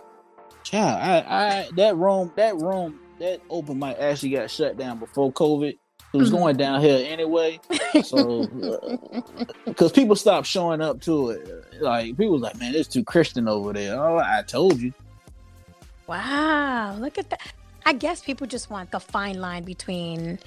child, 0.64 1.00
I, 1.00 1.19
I, 1.29 1.69
that 1.76 1.97
room, 1.97 2.33
that 2.37 2.57
room, 2.57 2.99
that 3.21 3.41
open 3.49 3.79
mic 3.79 3.97
actually 4.00 4.31
got 4.31 4.50
shut 4.50 4.76
down 4.76 4.99
before 4.99 5.33
COVID. 5.33 5.79
It 6.12 6.19
was 6.19 6.28
mm-hmm. 6.28 6.38
going 6.38 6.57
downhill 6.57 7.04
anyway. 7.07 7.59
So, 8.04 8.47
because 9.64 9.90
uh, 9.90 9.95
people 9.95 10.14
stopped 10.14 10.47
showing 10.47 10.83
up 10.83 11.00
to 11.02 11.31
it. 11.31 11.81
Like, 11.81 12.16
people 12.19 12.33
was 12.33 12.42
like, 12.42 12.59
man, 12.59 12.75
it's 12.75 12.88
too 12.88 13.02
Christian 13.02 13.49
over 13.49 13.73
there. 13.73 13.99
Oh, 13.99 14.19
I 14.19 14.42
told 14.42 14.78
you. 14.78 14.92
Wow, 16.07 16.97
look 16.99 17.16
at 17.16 17.31
that. 17.31 17.40
I 17.85 17.95
guess 17.95 18.21
people 18.21 18.47
just 18.47 18.71
want 18.71 18.90
the 18.90 19.00
fine 19.00 19.40
line 19.40 19.64
between 19.64 20.38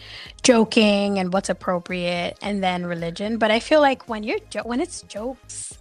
joking 0.43 1.19
and 1.19 1.34
what's 1.34 1.50
appropriate 1.50 2.38
and 2.41 2.63
then 2.63 2.86
religion. 2.86 3.38
But 3.38 3.51
I 3.51 3.60
feel 3.60 3.81
like 3.81 4.07
when 4.07 4.24
you're 4.24 4.39
jo- 4.50 4.63
when 4.63 4.79
it's 4.79 5.01
jokes, 5.03 5.77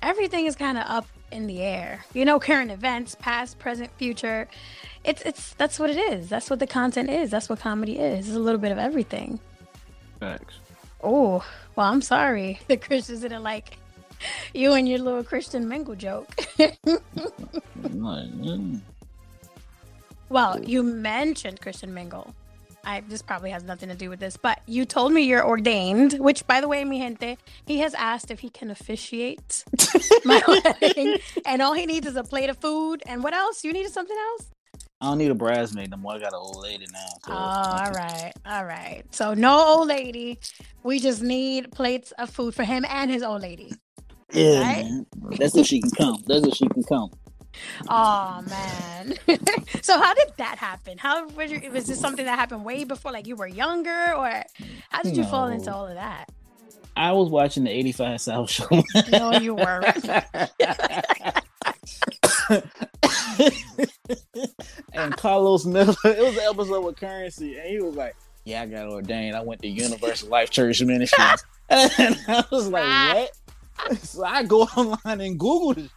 everything 0.00 0.46
is 0.46 0.54
kind 0.54 0.78
of 0.78 0.84
up 0.86 1.06
in 1.32 1.46
the 1.46 1.62
air. 1.62 2.04
You 2.14 2.24
know, 2.24 2.38
current 2.38 2.70
events, 2.70 3.16
past, 3.18 3.58
present, 3.58 3.90
future. 3.96 4.48
It's 5.04 5.22
it's 5.22 5.54
that's 5.54 5.78
what 5.78 5.90
it 5.90 5.98
is. 5.98 6.28
That's 6.28 6.48
what 6.50 6.58
the 6.58 6.66
content 6.66 7.10
is. 7.10 7.30
That's 7.30 7.48
what 7.48 7.60
comedy 7.60 7.98
is. 7.98 8.28
It's 8.28 8.36
a 8.36 8.40
little 8.40 8.60
bit 8.60 8.72
of 8.72 8.78
everything. 8.78 9.40
Thanks. 10.20 10.54
Oh, 11.02 11.44
well, 11.74 11.86
I'm 11.90 12.02
sorry. 12.02 12.60
The 12.68 12.76
Christians 12.76 13.20
didn't 13.22 13.42
like 13.42 13.78
you 14.54 14.74
and 14.74 14.88
your 14.88 15.00
little 15.00 15.24
Christian 15.24 15.68
mingle 15.68 15.94
joke. 15.96 16.34
Mm. 17.82 18.80
Well, 20.28 20.62
you 20.64 20.82
mentioned 20.82 21.60
Christian 21.60 21.92
Mingle. 21.92 22.34
I 22.84 23.00
this 23.00 23.22
probably 23.22 23.50
has 23.50 23.62
nothing 23.62 23.88
to 23.88 23.94
do 23.94 24.10
with 24.10 24.20
this, 24.20 24.36
but 24.36 24.60
you 24.66 24.84
told 24.84 25.12
me 25.12 25.22
you're 25.22 25.46
ordained, 25.46 26.14
which 26.14 26.46
by 26.46 26.60
the 26.60 26.68
way, 26.68 26.84
mi 26.84 26.98
gente, 26.98 27.38
he 27.66 27.78
has 27.78 27.94
asked 27.94 28.30
if 28.30 28.40
he 28.40 28.50
can 28.50 28.70
officiate 28.70 29.64
my 30.24 30.42
wedding, 30.46 31.18
and 31.46 31.62
all 31.62 31.74
he 31.74 31.86
needs 31.86 32.06
is 32.06 32.16
a 32.16 32.24
plate 32.24 32.50
of 32.50 32.58
food. 32.58 33.02
And 33.06 33.22
what 33.22 33.34
else? 33.34 33.64
You 33.64 33.72
needed 33.72 33.92
something 33.92 34.16
else? 34.16 34.50
I 35.00 35.06
don't 35.06 35.18
need 35.18 35.30
a 35.30 35.34
bridesmaid 35.34 35.90
no 35.90 35.96
more. 35.96 36.14
I 36.14 36.18
got 36.18 36.32
an 36.32 36.38
old 36.38 36.62
lady 36.62 36.86
now. 36.92 37.06
So. 37.26 37.32
Oh, 37.32 37.34
all 37.34 37.90
right, 37.90 38.32
all 38.46 38.64
right. 38.64 39.02
So 39.10 39.34
no 39.34 39.58
old 39.58 39.88
lady. 39.88 40.38
We 40.84 40.98
just 41.00 41.22
need 41.22 41.72
plates 41.72 42.12
of 42.18 42.30
food 42.30 42.54
for 42.54 42.64
him 42.64 42.84
and 42.88 43.10
his 43.10 43.22
old 43.22 43.42
lady. 43.42 43.74
Yeah, 44.32 44.60
right? 44.60 44.84
man. 44.84 45.06
That's 45.38 45.56
if 45.56 45.66
she 45.66 45.80
can 45.80 45.90
come. 45.90 46.22
That's 46.26 46.46
if 46.46 46.54
she 46.54 46.68
can 46.68 46.82
come. 46.84 47.10
Oh 47.88 48.42
man. 48.48 49.14
so 49.82 49.98
how 50.00 50.14
did 50.14 50.32
that 50.36 50.58
happen? 50.58 50.98
How 50.98 51.28
was, 51.28 51.50
your, 51.50 51.70
was 51.70 51.86
this 51.86 52.00
something 52.00 52.24
that 52.24 52.38
happened 52.38 52.64
way 52.64 52.84
before, 52.84 53.12
like 53.12 53.26
you 53.26 53.36
were 53.36 53.46
younger, 53.46 54.14
or 54.14 54.44
how 54.90 55.02
did 55.02 55.16
you 55.16 55.22
no. 55.22 55.28
fall 55.28 55.48
into 55.48 55.72
all 55.72 55.86
of 55.86 55.94
that? 55.94 56.30
I 56.96 57.12
was 57.12 57.30
watching 57.30 57.64
the 57.64 57.70
85 57.70 58.20
South 58.20 58.50
show. 58.50 58.66
no, 59.10 59.32
you 59.38 59.54
weren't. 59.54 60.04
and 64.92 65.16
Karlous 65.16 65.64
Miller, 65.64 65.94
it 66.04 66.22
was 66.22 66.36
an 66.36 66.44
episode 66.50 66.84
with 66.84 66.96
Currency, 66.96 67.56
and 67.58 67.66
he 67.68 67.80
was 67.80 67.94
like, 67.94 68.14
Yeah, 68.44 68.62
I 68.62 68.66
got 68.66 68.88
ordained. 68.88 69.36
I 69.36 69.42
went 69.42 69.62
to 69.62 69.68
Universal 69.68 70.28
Life 70.28 70.50
Church 70.50 70.82
Ministries. 70.82 71.44
and 71.70 72.18
I 72.28 72.44
was 72.50 72.68
like, 72.68 72.84
ah. 72.86 73.14
What? 73.14 73.30
So 73.98 74.24
I 74.24 74.42
go 74.44 74.62
online 74.76 75.20
and 75.20 75.38
Google 75.40 75.74
this. 75.74 75.90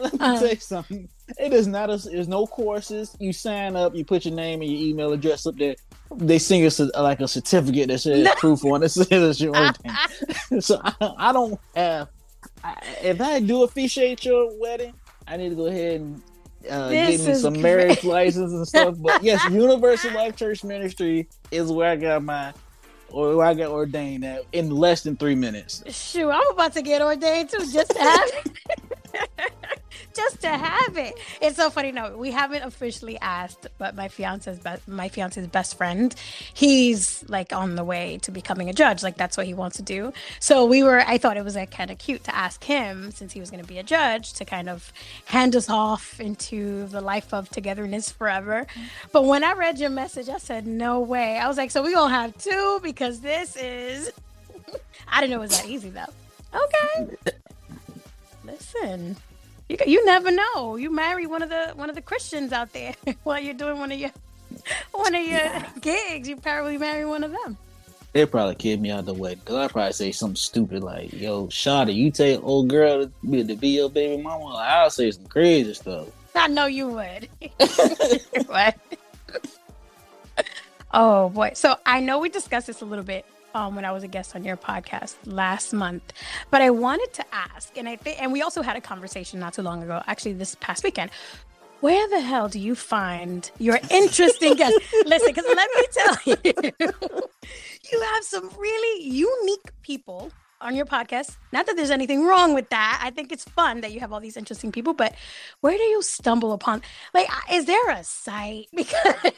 Let 0.00 0.12
me 0.12 0.18
uh, 0.20 0.38
tell 0.38 0.48
you 0.48 0.56
something. 0.56 1.08
It 1.38 1.52
is 1.52 1.66
not 1.66 1.90
a. 1.90 1.96
There's 1.96 2.28
no 2.28 2.46
courses. 2.46 3.16
You 3.20 3.32
sign 3.32 3.76
up. 3.76 3.94
You 3.94 4.04
put 4.04 4.24
your 4.24 4.34
name 4.34 4.62
and 4.62 4.70
your 4.70 4.88
email 4.88 5.12
address 5.12 5.46
up 5.46 5.56
there. 5.56 5.76
They 6.14 6.38
sing 6.38 6.64
us 6.64 6.80
like 6.80 7.20
a 7.20 7.28
certificate 7.28 7.88
that 7.88 7.98
says 7.98 8.28
proof 8.38 8.64
on 8.64 8.82
it 8.82 8.88
says 8.88 9.40
your 9.40 9.54
ordained. 9.54 9.98
so 10.64 10.80
I, 10.82 11.14
I, 11.18 11.32
don't 11.32 11.60
have. 11.76 12.08
I, 12.64 12.76
if 13.02 13.20
I 13.20 13.40
do 13.40 13.64
officiate 13.64 14.24
your 14.24 14.58
wedding, 14.58 14.94
I 15.26 15.36
need 15.36 15.50
to 15.50 15.54
go 15.54 15.66
ahead 15.66 16.00
and 16.00 16.22
uh, 16.70 16.88
give 16.90 17.26
me 17.26 17.34
some 17.34 17.54
great. 17.54 17.62
marriage 17.62 18.04
license 18.04 18.52
and 18.52 18.66
stuff. 18.66 18.94
But 18.98 19.22
yes, 19.22 19.44
Universal 19.50 20.12
Life 20.12 20.36
Church 20.36 20.64
Ministry 20.64 21.28
is 21.50 21.70
where 21.70 21.90
I 21.90 21.96
got 21.96 22.22
my 22.22 22.54
or 23.10 23.36
where 23.36 23.46
I 23.46 23.54
got 23.54 23.70
ordained 23.70 24.24
at 24.24 24.44
in 24.52 24.70
less 24.70 25.02
than 25.02 25.16
three 25.16 25.34
minutes. 25.34 25.82
Shoot, 25.88 26.30
I'm 26.30 26.50
about 26.50 26.72
to 26.74 26.82
get 26.82 27.02
ordained 27.02 27.50
too, 27.50 27.64
just 27.72 27.90
to 27.90 27.98
have 27.98 28.30
just 30.14 30.40
to 30.40 30.48
have 30.48 30.96
it. 30.96 31.14
It's 31.40 31.56
so 31.56 31.70
funny. 31.70 31.92
No, 31.92 32.16
we 32.16 32.30
haven't 32.30 32.62
officially 32.62 33.18
asked, 33.20 33.66
but 33.78 33.94
my 33.94 34.08
fiance's 34.08 34.58
be- 34.58 34.70
my 34.86 35.08
fiance's 35.08 35.46
best 35.46 35.76
friend, 35.76 36.14
he's 36.54 37.24
like 37.28 37.52
on 37.52 37.76
the 37.76 37.84
way 37.84 38.18
to 38.22 38.30
becoming 38.30 38.68
a 38.68 38.72
judge. 38.72 39.02
Like 39.02 39.16
that's 39.16 39.36
what 39.36 39.46
he 39.46 39.54
wants 39.54 39.76
to 39.76 39.82
do. 39.82 40.12
So 40.40 40.64
we 40.66 40.82
were. 40.82 41.00
I 41.00 41.18
thought 41.18 41.36
it 41.36 41.44
was 41.44 41.54
like 41.56 41.70
kind 41.70 41.90
of 41.90 41.98
cute 41.98 42.24
to 42.24 42.34
ask 42.34 42.62
him 42.64 43.10
since 43.12 43.32
he 43.32 43.40
was 43.40 43.50
going 43.50 43.62
to 43.62 43.68
be 43.68 43.78
a 43.78 43.82
judge 43.82 44.32
to 44.34 44.44
kind 44.44 44.68
of 44.68 44.92
hand 45.26 45.54
us 45.56 45.68
off 45.68 46.20
into 46.20 46.86
the 46.88 47.00
life 47.00 47.32
of 47.32 47.48
togetherness 47.50 48.10
forever. 48.10 48.66
But 49.12 49.24
when 49.24 49.44
I 49.44 49.52
read 49.52 49.78
your 49.78 49.90
message, 49.90 50.28
I 50.28 50.38
said 50.38 50.66
no 50.66 51.00
way. 51.00 51.38
I 51.38 51.48
was 51.48 51.56
like, 51.56 51.70
so 51.70 51.82
we 51.82 51.92
gonna 51.94 52.14
have 52.14 52.36
two 52.38 52.80
because 52.82 53.20
this 53.20 53.56
is. 53.56 54.12
I 55.08 55.20
didn't 55.20 55.30
know 55.30 55.38
it 55.38 55.48
was 55.48 55.60
that 55.60 55.68
easy 55.68 55.90
though. 55.90 56.12
Okay. 56.54 57.16
Listen, 58.48 59.16
you 59.68 59.76
you 59.86 60.04
never 60.06 60.30
know. 60.30 60.76
You 60.76 60.90
marry 60.90 61.26
one 61.26 61.42
of 61.42 61.50
the 61.50 61.72
one 61.74 61.90
of 61.90 61.94
the 61.94 62.02
Christians 62.02 62.52
out 62.52 62.72
there 62.72 62.94
while 63.24 63.38
you're 63.38 63.54
doing 63.54 63.78
one 63.78 63.92
of 63.92 63.98
your 63.98 64.10
one 64.92 65.14
of 65.14 65.26
your 65.26 65.50
gigs. 65.80 66.28
You 66.28 66.36
probably 66.36 66.78
marry 66.78 67.04
one 67.04 67.24
of 67.24 67.32
them. 67.32 67.58
They 68.14 68.24
probably 68.24 68.54
kid 68.54 68.80
me 68.80 68.90
out 68.90 69.04
the 69.04 69.12
way 69.12 69.34
because 69.34 69.54
I 69.56 69.68
probably 69.68 69.92
say 69.92 70.12
something 70.12 70.36
stupid 70.36 70.82
like, 70.82 71.12
"Yo, 71.12 71.46
Shada, 71.48 71.94
you 71.94 72.10
take 72.10 72.42
old 72.42 72.68
girl 72.68 73.04
to 73.04 73.12
be, 73.28 73.44
to 73.44 73.54
be 73.54 73.68
your 73.68 73.90
baby 73.90 74.22
mama." 74.22 74.46
I'll 74.46 74.88
say 74.88 75.10
some 75.10 75.26
crazy 75.26 75.74
stuff. 75.74 76.08
I 76.34 76.48
know 76.48 76.66
you 76.66 76.88
would. 76.88 77.28
what? 78.46 78.78
oh 80.94 81.28
boy! 81.28 81.50
So 81.54 81.76
I 81.84 82.00
know 82.00 82.18
we 82.18 82.30
discussed 82.30 82.68
this 82.68 82.80
a 82.80 82.86
little 82.86 83.04
bit 83.04 83.26
um, 83.58 83.74
when 83.74 83.84
I 83.84 83.90
was 83.90 84.04
a 84.04 84.08
guest 84.08 84.36
on 84.36 84.44
your 84.44 84.56
podcast 84.56 85.16
last 85.24 85.72
month. 85.72 86.12
But 86.50 86.62
I 86.62 86.70
wanted 86.70 87.12
to 87.14 87.24
ask, 87.32 87.76
and 87.76 87.88
I 87.88 87.96
think, 87.96 88.22
and 88.22 88.32
we 88.32 88.40
also 88.40 88.62
had 88.62 88.76
a 88.76 88.80
conversation 88.80 89.40
not 89.40 89.54
too 89.54 89.62
long 89.62 89.82
ago, 89.82 90.00
actually 90.06 90.34
this 90.34 90.54
past 90.60 90.84
weekend. 90.84 91.10
Where 91.80 92.08
the 92.08 92.20
hell 92.20 92.48
do 92.48 92.58
you 92.58 92.74
find 92.74 93.50
your 93.58 93.78
interesting 93.90 94.54
guests? 94.54 94.78
Listen, 95.06 95.28
because 95.28 95.44
let 95.54 95.70
me 95.76 95.84
tell 95.92 96.16
you, 96.26 96.72
you 97.92 98.00
have 98.00 98.24
some 98.24 98.50
really 98.58 99.04
unique 99.04 99.70
people 99.82 100.30
on 100.60 100.74
your 100.74 100.86
podcast. 100.86 101.36
Not 101.52 101.66
that 101.66 101.76
there's 101.76 101.92
anything 101.92 102.24
wrong 102.24 102.54
with 102.54 102.68
that. 102.70 103.00
I 103.02 103.10
think 103.10 103.30
it's 103.30 103.44
fun 103.44 103.80
that 103.82 103.92
you 103.92 104.00
have 104.00 104.12
all 104.12 104.20
these 104.20 104.36
interesting 104.36 104.72
people, 104.72 104.92
but 104.92 105.14
where 105.60 105.76
do 105.76 105.84
you 105.84 106.02
stumble 106.02 106.52
upon? 106.52 106.82
Like, 107.14 107.28
is 107.52 107.66
there 107.66 107.90
a 107.90 108.04
site? 108.04 108.68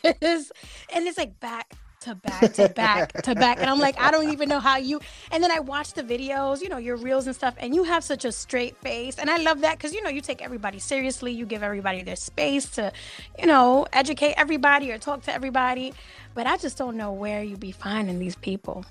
Because, 0.03 0.53
and 0.95 1.07
it's 1.07 1.19
like 1.19 1.39
back 1.41 1.75
to 2.00 2.14
back 2.14 2.52
to 2.54 2.69
back 2.69 3.12
to 3.23 3.35
back. 3.35 3.61
And 3.61 3.69
I'm 3.69 3.78
like, 3.78 4.00
I 4.00 4.11
don't 4.11 4.30
even 4.30 4.49
know 4.49 4.61
how 4.61 4.76
you. 4.78 5.00
And 5.30 5.42
then 5.42 5.50
I 5.50 5.61
watch 5.61 5.92
the 5.92 6.02
videos, 6.02 6.62
you 6.62 6.69
know, 6.69 6.78
your 6.78 6.97
reels 6.97 7.26
and 7.26 7.37
stuff, 7.37 7.54
and 7.59 7.75
you 7.75 7.85
have 7.85 8.02
such 8.02 8.25
a 8.25 8.33
straight 8.33 8.76
face. 8.78 9.19
And 9.19 9.28
I 9.28 9.37
love 9.38 9.61
that 9.61 9.76
because, 9.76 9.92
you 9.92 10.02
know, 10.02 10.09
you 10.09 10.21
take 10.21 10.42
everybody 10.42 10.78
seriously. 10.78 11.33
You 11.33 11.47
give 11.47 11.62
everybody 11.62 12.02
their 12.02 12.16
space 12.16 12.71
to, 12.71 12.92
you 13.38 13.47
know, 13.47 13.87
educate 13.92 14.35
everybody 14.37 14.90
or 14.90 14.99
talk 14.99 15.23
to 15.25 15.35
everybody. 15.35 15.92
But 16.35 16.47
I 16.47 16.57
just 16.57 16.78
don't 16.78 16.97
know 16.97 17.12
where 17.12 17.42
you'd 17.42 17.61
be 17.61 17.73
finding 17.73 18.19
these 18.19 18.37
people. 18.37 18.85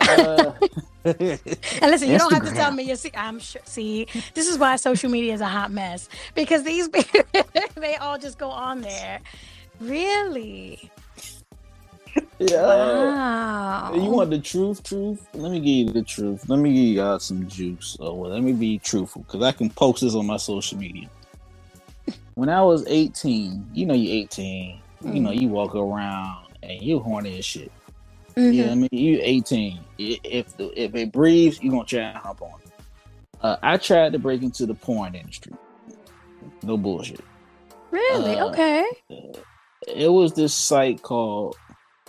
Uh, 0.00 0.52
and 1.04 1.40
listen, 1.82 2.08
you 2.08 2.18
don't 2.18 2.32
have 2.32 2.44
to 2.44 2.52
tell 2.54 2.70
me. 2.72 2.84
You 2.84 2.96
see, 2.96 3.10
I'm 3.14 3.38
sure. 3.40 3.62
See, 3.64 4.06
this 4.34 4.46
is 4.48 4.58
why 4.58 4.76
social 4.76 5.10
media 5.10 5.34
is 5.34 5.40
a 5.40 5.48
hot 5.48 5.70
mess 5.72 6.08
because 6.34 6.62
these 6.62 6.88
people, 6.88 7.22
they 7.74 7.96
all 7.96 8.18
just 8.18 8.38
go 8.38 8.50
on 8.50 8.80
there. 8.80 9.20
Really? 9.80 10.90
Yeah. 12.40 12.62
Wow. 12.62 13.92
You 13.94 14.10
want 14.10 14.30
the 14.30 14.38
truth, 14.38 14.82
truth? 14.82 15.26
Let 15.34 15.52
me 15.52 15.60
give 15.60 15.88
you 15.88 15.92
the 15.92 16.02
truth. 16.02 16.48
Let 16.48 16.58
me 16.58 16.72
give 16.72 16.84
you 16.84 16.96
guys 16.96 17.24
some 17.24 17.46
juice. 17.46 17.98
Oh, 18.00 18.14
well, 18.14 18.30
let 18.30 18.42
me 18.42 18.54
be 18.54 18.78
truthful 18.78 19.22
because 19.22 19.42
I 19.42 19.52
can 19.52 19.68
post 19.68 20.00
this 20.00 20.14
on 20.14 20.24
my 20.24 20.38
social 20.38 20.78
media. 20.78 21.10
when 22.34 22.48
I 22.48 22.62
was 22.62 22.86
18, 22.86 23.68
you 23.74 23.84
know, 23.84 23.92
you're 23.92 24.22
18, 24.22 24.80
mm. 25.02 25.14
you 25.14 25.20
know, 25.20 25.32
you 25.32 25.48
walk 25.48 25.74
around 25.74 26.46
and 26.62 26.80
you 26.80 26.98
horny 26.98 27.38
as 27.38 27.44
shit. 27.44 27.70
Mm-hmm. 28.36 28.52
You 28.52 28.64
know 28.64 28.72
I 28.72 28.74
mean? 28.76 28.88
You 28.90 29.20
18. 29.22 29.80
If 29.98 30.56
the, 30.56 30.82
if 30.82 30.94
it 30.94 31.12
breathes, 31.12 31.62
you 31.62 31.70
gonna 31.70 31.84
try 31.84 32.00
and 32.00 32.16
hop 32.16 32.40
on. 32.40 32.58
Uh, 33.42 33.56
I 33.62 33.76
tried 33.76 34.14
to 34.14 34.18
break 34.18 34.42
into 34.42 34.64
the 34.64 34.74
porn 34.74 35.14
industry. 35.14 35.52
No 36.62 36.78
bullshit. 36.78 37.20
Really? 37.90 38.38
Uh, 38.38 38.48
okay. 38.48 38.86
It 39.88 40.10
was 40.10 40.32
this 40.32 40.54
site 40.54 41.02
called 41.02 41.56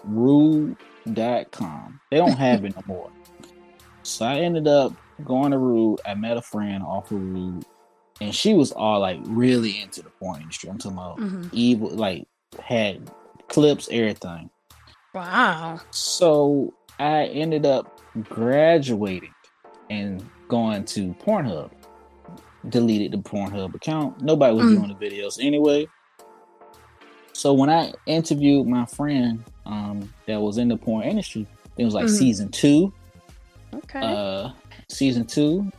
Rude.com. 0.04 2.00
They 2.10 2.18
don't 2.18 2.38
have 2.38 2.66
it 2.66 2.76
no 2.76 2.84
more. 2.86 3.12
So 4.04 4.26
I 4.26 4.40
ended 4.40 4.68
up 4.68 4.94
going 5.24 5.52
to 5.52 5.58
Rude. 5.58 6.00
I 6.06 6.14
met 6.16 6.38
a 6.38 6.42
friend 6.42 6.84
off 6.84 7.12
of 7.12 7.22
Rude, 7.22 7.66
and 8.20 8.34
she 8.34 8.54
was 8.54 8.72
all 8.72 9.00
like 9.00 9.20
really 9.26 9.82
into 9.82 10.02
the 10.02 10.10
porn 10.10 10.42
industry. 10.42 10.70
I'm 10.70 10.78
talking 10.78 10.98
about 10.98 11.18
mm-hmm. 11.18 11.50
evil, 11.52 11.90
like 11.90 12.28
had 12.64 13.12
clips, 13.48 13.88
everything. 13.92 14.50
Wow. 15.14 15.82
So 15.92 16.74
I 17.00 17.26
ended 17.26 17.66
up 17.66 18.00
graduating 18.24 19.34
and 19.90 20.28
going 20.48 20.86
to 20.86 21.14
Pornhub. 21.16 21.72
Deleted 22.70 23.12
the 23.12 23.18
Pornhub 23.18 23.74
account. 23.74 24.22
Nobody 24.22 24.54
was 24.54 24.66
mm. 24.66 24.78
doing 24.78 24.98
the 24.98 25.06
videos 25.10 25.44
anyway. 25.44 25.88
So 27.34 27.54
when 27.54 27.70
I 27.70 27.94
interviewed 28.06 28.68
my 28.68 28.86
friend 28.86 29.44
um, 29.66 30.14
that 30.26 30.40
was 30.40 30.58
in 30.58 30.68
the 30.68 30.78
porn 30.78 31.04
industry, 31.04 31.48
it 31.78 31.86
was 31.86 31.94
like 31.94 32.06
mm-hmm. 32.06 32.16
season 32.16 32.50
two. 32.50 32.94
Okay. 33.74 34.00
Uh, 34.02 34.52
season 34.90 35.26
two. 35.26 35.72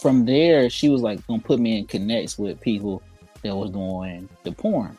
From 0.00 0.24
there, 0.24 0.68
she 0.70 0.88
was 0.88 1.02
like 1.02 1.24
gonna 1.26 1.42
put 1.42 1.58
me 1.58 1.78
in 1.78 1.86
connects 1.86 2.38
with 2.38 2.60
people 2.60 3.02
that 3.42 3.54
was 3.54 3.70
doing 3.70 4.28
the 4.42 4.52
porn. 4.52 4.96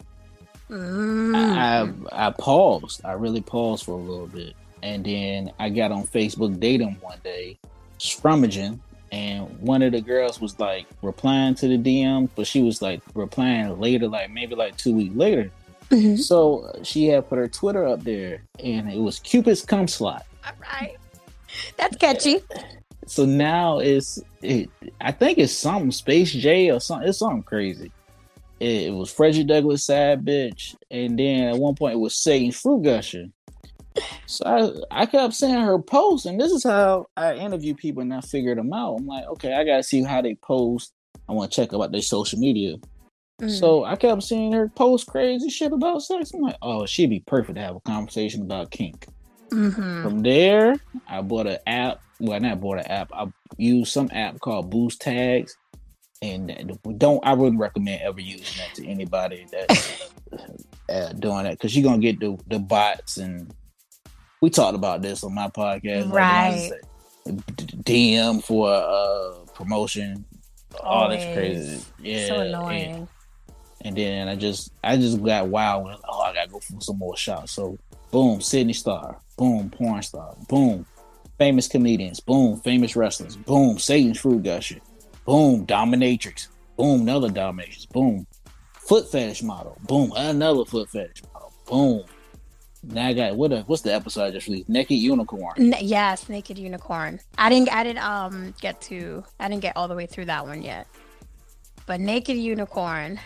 Mm. 0.69 1.35
I, 1.35 2.15
I 2.15 2.27
I 2.27 2.31
paused. 2.31 3.01
I 3.05 3.13
really 3.13 3.41
paused 3.41 3.85
for 3.85 3.91
a 3.91 3.95
little 4.01 4.27
bit, 4.27 4.55
and 4.81 5.05
then 5.05 5.51
I 5.59 5.69
got 5.69 5.91
on 5.91 6.07
Facebook 6.07 6.59
dating 6.59 6.97
one 7.01 7.19
day, 7.23 7.59
scrummaging, 7.99 8.79
and 9.15 9.59
one 9.61 9.81
of 9.81 9.93
the 9.93 10.01
girls 10.01 10.41
was 10.41 10.59
like 10.59 10.87
replying 11.01 11.55
to 11.55 11.69
the 11.69 11.77
DM, 11.77 12.27
but 12.35 12.45
she 12.45 12.61
was 12.61 12.81
like 12.81 13.01
replying 13.13 13.79
later, 13.79 14.09
like 14.09 14.29
maybe 14.29 14.55
like 14.55 14.75
two 14.75 14.93
weeks 14.93 15.15
later. 15.15 15.49
Mm-hmm. 15.89 16.17
So 16.17 16.65
uh, 16.65 16.83
she 16.83 17.07
had 17.07 17.29
put 17.29 17.37
her 17.37 17.47
Twitter 17.47 17.87
up 17.87 18.03
there, 18.03 18.43
and 18.61 18.91
it 18.91 18.99
was 18.99 19.19
Cupid's 19.19 19.63
cum 19.63 19.87
slot. 19.87 20.25
All 20.45 20.51
right, 20.61 20.97
that's 21.77 21.97
catchy. 21.97 22.39
So 23.07 23.23
now 23.23 23.77
it's 23.77 24.19
it. 24.41 24.67
I 24.99 25.11
think 25.11 25.37
it's 25.37 25.53
something 25.53 25.91
Space 25.91 26.31
J 26.31 26.71
or 26.71 26.79
something. 26.79 27.07
It's 27.07 27.19
something 27.19 27.43
crazy. 27.43 27.91
It, 28.59 28.87
it 28.87 28.93
was 28.95 29.11
Frederick 29.11 29.45
Douglass 29.45 29.85
sad 29.85 30.25
bitch, 30.25 30.75
and 30.89 31.19
then 31.19 31.49
at 31.49 31.57
one 31.57 31.75
point 31.75 31.93
it 31.93 31.99
was 31.99 32.17
Satan 32.17 32.51
Fruit 32.51 32.81
Gusher. 32.81 33.27
So 34.25 34.85
I, 34.91 35.03
I 35.03 35.05
kept 35.05 35.33
seeing 35.33 35.61
her 35.61 35.79
post, 35.79 36.25
and 36.25 36.39
this 36.39 36.51
is 36.51 36.63
how 36.63 37.07
I 37.15 37.35
interview 37.35 37.75
people 37.75 38.01
and 38.01 38.13
I 38.13 38.21
figured 38.21 38.57
them 38.57 38.73
out. 38.73 38.97
I'm 38.99 39.07
like, 39.07 39.25
okay, 39.25 39.53
I 39.53 39.63
gotta 39.63 39.83
see 39.83 40.03
how 40.03 40.21
they 40.21 40.35
post. 40.35 40.93
I 41.29 41.33
want 41.33 41.51
to 41.51 41.55
check 41.55 41.73
about 41.73 41.91
their 41.91 42.01
social 42.01 42.39
media. 42.39 42.77
Mm. 43.41 43.51
So 43.59 43.83
I 43.83 43.95
kept 43.95 44.23
seeing 44.23 44.51
her 44.53 44.69
post 44.69 45.07
crazy 45.07 45.49
shit 45.49 45.71
about 45.73 46.01
sex. 46.01 46.31
I'm 46.33 46.41
like, 46.41 46.57
oh, 46.61 46.85
she'd 46.85 47.09
be 47.09 47.19
perfect 47.21 47.55
to 47.55 47.61
have 47.61 47.75
a 47.75 47.81
conversation 47.81 48.41
about 48.41 48.71
kink. 48.71 49.07
Mhm. 49.49 50.03
From 50.03 50.21
there, 50.21 50.75
I 51.07 51.21
bought 51.21 51.47
an 51.47 51.59
app. 51.67 52.01
Well, 52.19 52.39
not 52.39 52.61
bought 52.61 52.79
an 52.79 52.87
app. 52.87 53.11
I 53.13 53.27
used 53.57 53.91
some 53.91 54.09
app 54.11 54.39
called 54.39 54.69
Boost 54.69 55.01
Tags, 55.01 55.55
and 56.21 56.77
don't. 56.97 57.25
I 57.25 57.33
wouldn't 57.33 57.59
recommend 57.59 58.01
ever 58.01 58.21
using 58.21 58.57
that 58.57 58.73
to 58.75 58.87
anybody 58.87 59.45
that's 59.51 60.09
uh, 60.89 61.13
doing 61.13 61.43
that 61.43 61.51
because 61.51 61.75
you're 61.75 61.83
gonna 61.83 62.01
get 62.01 62.19
the 62.19 62.37
the 62.47 62.59
bots 62.59 63.17
and. 63.17 63.53
We 64.45 64.51
talked 64.51 64.75
about 64.75 65.01
this 65.01 65.23
on 65.23 65.33
my 65.33 65.47
podcast, 65.47 66.11
like, 66.11 66.83
the 67.25 67.31
DM 67.81 68.43
for 68.43 68.69
uh 68.71 69.43
promotion, 69.55 70.23
all 70.81 71.09
this 71.09 71.23
crazy, 71.35 71.83
yeah, 71.99 72.27
so 72.27 72.35
and- 72.41 72.49
annoying. 72.53 73.07
and 73.81 73.97
then 73.97 74.27
I 74.27 74.35
just 74.35 74.71
I 74.83 74.97
just 74.97 75.23
got 75.23 75.47
wild. 75.47 75.85
With, 75.85 75.99
oh, 76.07 76.19
I 76.21 76.31
gotta 76.31 76.51
go 76.51 76.59
for 76.59 76.79
some 76.79 76.99
more 76.99 77.17
shots. 77.17 77.53
So 77.53 77.79
boom, 78.11 78.39
Sydney 78.39 78.73
Star. 78.73 79.17
Boom, 79.35 79.71
porn 79.71 80.03
star. 80.03 80.35
Boom, 80.47 80.85
famous 81.39 81.67
comedians. 81.67 82.19
Boom, 82.19 82.59
famous 82.61 82.95
wrestlers. 82.95 83.35
Boom, 83.35 83.79
Satan's 83.79 84.19
fruit 84.19 84.43
gusher. 84.43 84.79
Boom, 85.25 85.65
dominatrix. 85.65 86.49
Boom, 86.77 87.01
another 87.01 87.29
dominatrix. 87.29 87.89
Boom, 87.89 88.27
foot 88.75 89.11
fetish 89.11 89.41
model. 89.41 89.75
Boom, 89.87 90.13
another 90.15 90.65
foot 90.65 90.87
fetish 90.91 91.23
model. 91.33 91.51
Boom. 91.67 92.03
Now 92.87 93.07
I 93.07 93.13
got 93.13 93.35
what? 93.35 93.51
A, 93.51 93.61
what's 93.61 93.81
the 93.81 93.93
episode 93.93 94.23
I 94.23 94.31
just 94.31 94.47
released? 94.47 94.69
Naked 94.69 94.97
unicorn. 94.97 95.53
N- 95.57 95.75
yes, 95.81 96.29
Naked 96.29 96.57
Unicorn. 96.57 97.19
I 97.37 97.49
didn't. 97.49 97.73
I 97.73 97.83
didn't 97.83 98.03
um 98.03 98.53
get 98.61 98.81
to. 98.81 99.23
I 99.39 99.47
didn't 99.47 99.61
get 99.61 99.75
all 99.75 99.87
the 99.87 99.95
way 99.95 100.05
through 100.05 100.25
that 100.25 100.45
one 100.45 100.61
yet. 100.61 100.87
But 101.85 101.99
Naked 101.99 102.37
Unicorn, 102.37 103.19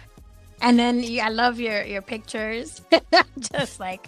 and 0.61 0.79
then 0.79 1.03
you, 1.03 1.21
I 1.21 1.29
love 1.29 1.59
your 1.59 1.83
your 1.83 2.01
pictures. 2.01 2.81
just 3.39 3.79
like, 3.79 4.07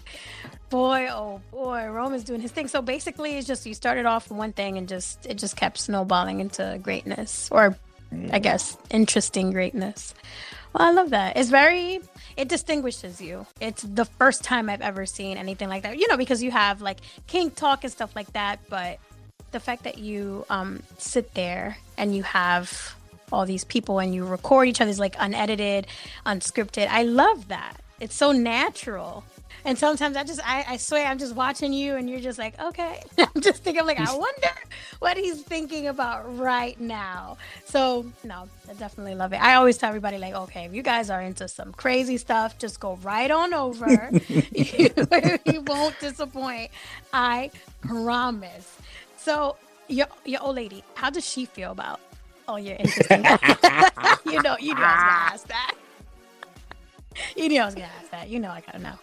boy, 0.70 1.08
oh 1.12 1.42
boy, 1.52 1.88
Roman's 1.88 2.24
doing 2.24 2.42
his 2.42 2.52
thing. 2.52 2.68
So 2.68 2.82
basically, 2.82 3.38
it's 3.38 3.48
just 3.48 3.66
you 3.66 3.74
started 3.74 4.06
off 4.06 4.30
with 4.30 4.38
one 4.38 4.54
thing 4.54 4.78
and 4.78 4.88
just 4.88 5.26
it 5.26 5.38
just 5.38 5.56
kept 5.56 5.78
snowballing 5.78 6.40
into 6.40 6.80
greatness, 6.82 7.50
or 7.52 7.78
I 8.32 8.40
guess 8.40 8.78
interesting 8.90 9.52
greatness. 9.52 10.14
Well, 10.74 10.88
I 10.88 10.92
love 10.92 11.10
that. 11.12 11.38
It's 11.38 11.50
very 11.50 12.00
it 12.38 12.48
distinguishes 12.48 13.22
you. 13.22 13.46
It's 13.60 13.84
the 13.84 14.06
first 14.06 14.44
time 14.44 14.70
I've 14.70 14.82
ever 14.82 15.06
seen 15.06 15.38
anything 15.38 15.70
like 15.70 15.84
that. 15.84 15.98
You 15.98 16.08
know, 16.08 16.18
because 16.18 16.42
you 16.42 16.52
have 16.52 16.82
like 16.82 17.00
kink 17.28 17.56
talk 17.56 17.84
and 17.84 17.92
stuff 17.92 18.16
like 18.16 18.32
that, 18.34 18.60
but 18.70 19.00
the 19.52 19.60
fact 19.60 19.84
that 19.84 19.98
you 19.98 20.46
um 20.50 20.82
sit 20.98 21.34
there 21.34 21.78
and 21.98 22.16
you 22.16 22.24
have 22.24 22.96
all 23.32 23.46
these 23.46 23.64
people 23.64 24.00
and 24.00 24.14
you 24.14 24.26
record 24.26 24.68
each 24.68 24.82
other's 24.82 25.00
like 25.00 25.16
unedited, 25.20 25.88
unscripted. 26.26 26.88
I 26.90 27.04
love 27.04 27.48
that. 27.48 27.78
It's 28.00 28.16
so 28.16 28.32
natural. 28.32 29.24
And 29.66 29.78
sometimes 29.78 30.18
I 30.18 30.24
just 30.24 30.42
I, 30.48 30.66
I 30.68 30.78
swear 30.78 31.06
I'm 31.06 31.18
just 31.18 31.36
watching 31.36 31.74
you 31.74 31.96
and 31.96 32.10
you're 32.10 32.20
just 32.20 32.40
like, 32.40 32.60
okay. 32.60 33.04
I'm 33.18 33.42
just 33.42 33.64
thinking 33.64 33.86
like 33.86 34.00
I 34.00 34.14
wonder 34.16 34.50
what 35.00 35.18
he's 35.18 35.42
thinking 35.42 35.88
about 35.88 36.38
right 36.38 36.80
now. 36.80 37.38
So 37.66 38.06
no, 38.24 38.48
I 38.70 38.74
definitely 38.74 39.16
love 39.16 39.34
it. 39.34 39.42
I 39.42 39.56
always 39.56 39.78
tell 39.78 39.90
everybody 39.90 40.18
like, 40.18 40.34
okay, 40.34 40.66
if 40.66 40.74
you 40.74 40.82
guys 40.82 41.10
are 41.10 41.22
into 41.22 41.48
some 41.48 41.74
crazy 41.74 42.18
stuff, 42.18 42.58
just 42.58 42.80
go 42.80 42.96
right 42.98 43.30
on 43.30 43.54
over. 43.54 44.10
you, 44.52 44.90
you 45.46 45.62
won't 45.62 46.00
disappoint. 46.00 46.72
I 47.14 47.52
promise. 47.82 48.78
So 49.18 49.56
your 49.88 50.08
your 50.26 50.42
old 50.42 50.56
lady, 50.56 50.84
how 50.96 51.10
does 51.10 51.28
she 51.28 51.46
feel 51.46 51.72
about 51.72 52.00
all 52.48 52.60
your 52.60 52.76
interesting? 52.78 53.24
you 54.26 54.42
know, 54.42 54.58
you 54.60 54.74
know 54.74 54.82
I 54.82 55.32
was 55.32 55.44
gonna 55.44 55.46
ask 55.46 55.48
that. 55.48 55.76
You 57.36 57.50
knew 57.50 57.62
I 57.62 57.66
was 57.66 57.76
gonna 57.76 57.90
ask 58.00 58.10
that. 58.12 58.30
You 58.30 58.40
know 58.40 58.50
I 58.50 58.62
gotta 58.62 58.80
know. 58.80 58.96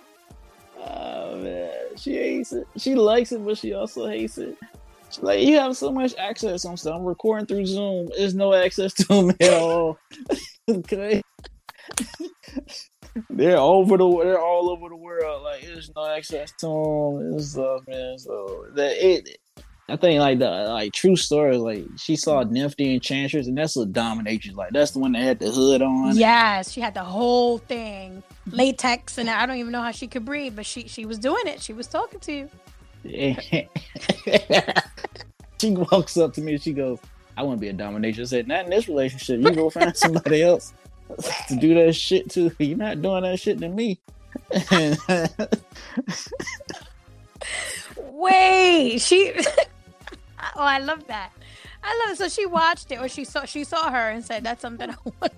She 1.98 2.14
hates 2.14 2.52
it. 2.52 2.66
She 2.76 2.94
likes 2.94 3.32
it, 3.32 3.44
but 3.44 3.58
she 3.58 3.74
also 3.74 4.06
hates 4.06 4.38
it. 4.38 4.56
She's 5.10 5.22
like, 5.22 5.42
you 5.42 5.58
have 5.58 5.76
so 5.76 5.90
much 5.90 6.14
access 6.16 6.64
on 6.64 6.76
stuff. 6.76 6.96
I'm 6.96 7.04
recording 7.04 7.46
through 7.46 7.66
Zoom. 7.66 8.08
There's 8.16 8.34
no 8.34 8.54
access 8.54 8.92
to 8.94 9.04
them 9.04 9.30
at 9.40 9.54
all. 9.54 9.98
okay. 10.68 11.22
they're 13.30 13.56
over 13.56 13.96
the 13.96 14.20
they're 14.24 14.40
all 14.40 14.70
over 14.70 14.88
the 14.88 14.96
world. 14.96 15.42
Like 15.42 15.62
there's 15.62 15.90
no 15.96 16.06
access 16.06 16.52
to 16.58 16.66
them 16.66 17.32
and 17.32 17.42
stuff, 17.42 17.82
man. 17.88 18.18
So 18.18 18.66
that 18.74 19.04
it 19.04 19.38
I 19.90 19.96
think 19.96 20.20
like 20.20 20.38
the 20.38 20.50
like 20.50 20.92
true 20.92 21.16
story, 21.16 21.56
like 21.56 21.86
she 21.96 22.14
saw 22.14 22.42
Nifty 22.42 22.94
Enchantress, 22.94 23.46
and 23.46 23.56
that's 23.56 23.76
a 23.76 23.86
dominatrix. 23.86 24.54
Like 24.54 24.70
that's 24.72 24.90
the 24.90 24.98
one 24.98 25.12
that 25.12 25.22
had 25.22 25.38
the 25.38 25.50
hood 25.50 25.80
on. 25.80 26.14
Yes, 26.16 26.70
she 26.70 26.82
had 26.82 26.92
the 26.92 27.04
whole 27.04 27.56
thing, 27.56 28.22
latex, 28.50 29.18
and 29.18 29.28
I 29.28 29.46
don't 29.46 29.56
even 29.56 29.72
know 29.72 29.82
how 29.82 29.90
she 29.90 30.06
could 30.06 30.24
breathe, 30.24 30.56
but 30.56 30.66
she 30.66 30.88
she 30.88 31.06
was 31.06 31.18
doing 31.18 31.46
it. 31.46 31.60
She 31.60 31.72
was 31.72 31.86
talking 31.86 32.20
to 32.20 32.32
you. 32.32 32.48
she 35.60 35.70
walks 35.70 36.16
up 36.16 36.34
to 36.34 36.40
me 36.40 36.54
and 36.54 36.62
she 36.62 36.72
goes, 36.72 36.98
I 37.36 37.42
want 37.42 37.58
to 37.58 37.60
be 37.60 37.68
a 37.68 37.74
dominatrix. 37.74 38.20
I 38.20 38.24
said, 38.24 38.48
Not 38.48 38.64
in 38.64 38.70
this 38.70 38.88
relationship. 38.88 39.40
You 39.40 39.54
go 39.54 39.70
find 39.78 39.96
somebody 39.96 40.42
else 40.42 40.72
to 41.48 41.56
do 41.56 41.74
that 41.74 41.94
shit 41.94 42.28
to. 42.30 42.50
You're 42.58 42.76
not 42.76 43.00
doing 43.00 43.22
that 43.22 43.38
shit 43.38 43.58
to 43.60 43.68
me. 43.68 44.00
Wait, 47.96 48.98
she. 48.98 49.32
oh, 50.56 50.60
I 50.60 50.78
love 50.80 51.06
that. 51.06 51.30
I 51.90 52.04
love 52.06 52.12
it. 52.14 52.18
So 52.18 52.28
she 52.28 52.44
watched 52.46 52.92
it, 52.92 53.00
or 53.00 53.08
she 53.08 53.24
saw 53.24 53.44
she 53.44 53.64
saw 53.64 53.90
her 53.90 54.10
and 54.10 54.22
said, 54.24 54.44
"That's 54.44 54.60
something 54.60 54.90
I 54.90 54.94
want." 55.20 55.32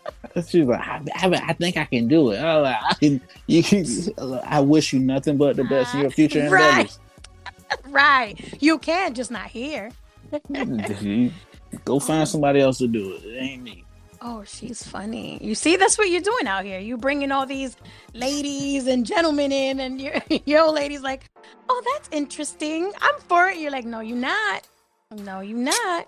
She's 0.48 0.64
like, 0.66 0.80
I, 0.80 1.00
I, 1.16 1.26
I 1.48 1.52
think 1.54 1.76
I 1.76 1.84
can 1.84 2.06
do 2.08 2.30
it. 2.30 2.38
I, 2.38 2.56
like, 2.56 2.76
I 2.82 2.94
can. 2.94 3.20
You 3.46 3.62
can. 3.62 3.84
I 4.44 4.60
wish 4.60 4.92
you 4.92 4.98
nothing 5.00 5.36
but 5.36 5.56
the 5.56 5.64
best 5.64 5.94
in 5.94 6.00
your 6.00 6.10
future 6.10 6.48
Right. 6.50 6.70
endeavors. 6.70 6.98
right, 7.88 8.62
you 8.62 8.78
can, 8.78 9.14
just 9.14 9.30
not 9.30 9.46
here. 9.46 9.90
Go 11.84 12.00
find 12.00 12.28
somebody 12.28 12.60
else 12.60 12.78
to 12.78 12.88
do 12.88 13.12
it. 13.14 13.24
It 13.24 13.36
ain't 13.38 13.62
me. 13.62 13.84
Oh, 14.22 14.44
she's 14.44 14.86
funny. 14.86 15.38
You 15.40 15.54
see, 15.54 15.76
that's 15.76 15.96
what 15.96 16.10
you're 16.10 16.20
doing 16.20 16.46
out 16.46 16.64
here. 16.64 16.78
You 16.78 16.96
bringing 16.98 17.32
all 17.32 17.46
these 17.46 17.76
ladies 18.12 18.86
and 18.86 19.06
gentlemen 19.06 19.50
in, 19.52 19.80
and 19.80 20.00
your 20.00 20.14
your 20.46 20.62
old 20.62 20.74
lady's 20.74 21.00
like, 21.02 21.30
"Oh, 21.68 21.82
that's 21.94 22.08
interesting. 22.12 22.92
I'm 23.00 23.18
for 23.28 23.48
it." 23.48 23.58
You're 23.58 23.70
like, 23.70 23.86
"No, 23.86 24.00
you're 24.00 24.16
not. 24.18 24.66
No, 25.24 25.40
you're 25.40 25.56
not." 25.58 26.06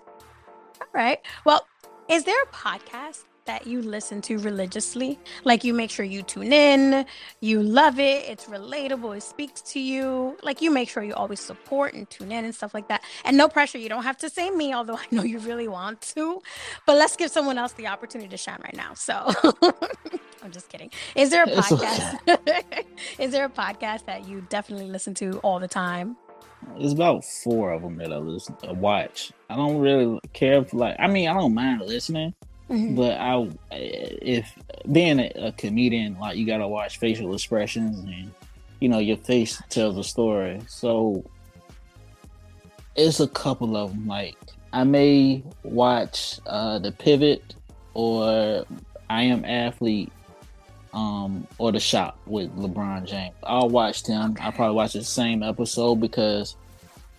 All 0.83 0.89
right. 0.93 1.19
Well, 1.45 1.65
is 2.09 2.25
there 2.25 2.41
a 2.43 2.47
podcast 2.47 3.23
that 3.45 3.65
you 3.65 3.81
listen 3.81 4.21
to 4.21 4.37
religiously? 4.37 5.17
Like 5.45 5.63
you 5.63 5.73
make 5.73 5.89
sure 5.89 6.03
you 6.05 6.23
tune 6.23 6.51
in, 6.51 7.05
you 7.39 7.61
love 7.61 7.99
it, 7.99 8.27
it's 8.27 8.45
relatable, 8.45 9.15
it 9.17 9.23
speaks 9.23 9.61
to 9.61 9.79
you. 9.79 10.37
Like 10.43 10.61
you 10.61 10.71
make 10.71 10.89
sure 10.89 11.03
you 11.03 11.13
always 11.13 11.39
support 11.39 11.93
and 11.93 12.09
tune 12.09 12.31
in 12.31 12.43
and 12.43 12.53
stuff 12.53 12.73
like 12.73 12.89
that. 12.89 13.03
And 13.23 13.37
no 13.37 13.47
pressure. 13.47 13.77
You 13.77 13.89
don't 13.89 14.03
have 14.03 14.17
to 14.17 14.29
say 14.29 14.49
me, 14.51 14.73
although 14.73 14.97
I 14.97 15.05
know 15.11 15.23
you 15.23 15.39
really 15.39 15.67
want 15.67 16.01
to. 16.15 16.41
But 16.85 16.97
let's 16.97 17.15
give 17.15 17.31
someone 17.31 17.57
else 17.57 17.73
the 17.73 17.87
opportunity 17.87 18.29
to 18.29 18.37
shine 18.37 18.59
right 18.61 18.75
now. 18.75 18.93
So 18.93 19.13
I'm 20.43 20.51
just 20.51 20.69
kidding. 20.69 20.91
Is 21.15 21.29
there 21.29 21.43
a 21.43 21.47
podcast? 21.47 22.83
Is 23.19 23.31
there 23.31 23.45
a 23.45 23.49
podcast 23.49 24.05
that 24.05 24.27
you 24.27 24.45
definitely 24.49 24.89
listen 24.89 25.13
to 25.15 25.39
all 25.39 25.59
the 25.59 25.67
time? 25.69 26.17
There's 26.77 26.93
about 26.93 27.23
four 27.25 27.71
of 27.71 27.81
them 27.81 27.97
that 27.97 28.11
I 28.11 28.17
listen, 28.17 28.55
I 28.67 28.71
watch. 28.71 29.31
I 29.49 29.55
don't 29.55 29.77
really 29.79 30.19
care 30.33 30.63
for 30.63 30.77
like. 30.77 30.95
I 30.99 31.07
mean, 31.07 31.27
I 31.29 31.33
don't 31.33 31.53
mind 31.53 31.81
listening, 31.81 32.33
Mhm. 32.69 32.95
but 32.95 33.17
I 33.19 33.49
if 33.71 34.53
being 34.91 35.19
a, 35.19 35.31
a 35.35 35.51
comedian, 35.53 36.17
like 36.19 36.37
you 36.37 36.45
gotta 36.45 36.67
watch 36.67 36.97
facial 36.97 37.33
expressions 37.33 37.99
and 37.99 38.31
you 38.79 38.89
know 38.89 38.99
your 38.99 39.17
face 39.17 39.61
tells 39.69 39.97
a 39.97 40.03
story. 40.03 40.59
So 40.67 41.23
it's 42.95 43.19
a 43.19 43.27
couple 43.27 43.75
of 43.77 43.91
them. 43.91 44.07
Like 44.07 44.35
I 44.71 44.83
may 44.83 45.43
watch 45.63 46.39
uh 46.45 46.79
the 46.79 46.91
Pivot 46.91 47.55
or 47.93 48.65
I 49.09 49.23
Am 49.23 49.45
Athlete. 49.45 50.11
Um, 50.93 51.47
or 51.57 51.71
the 51.71 51.79
shop 51.79 52.19
with 52.27 52.55
LeBron 52.55 53.05
James. 53.05 53.33
I'll 53.41 53.69
watch 53.69 54.03
them. 54.03 54.35
I'll 54.39 54.51
probably 54.51 54.75
watch 54.75 54.93
the 54.93 55.03
same 55.03 55.41
episode 55.41 55.95
because 55.95 56.55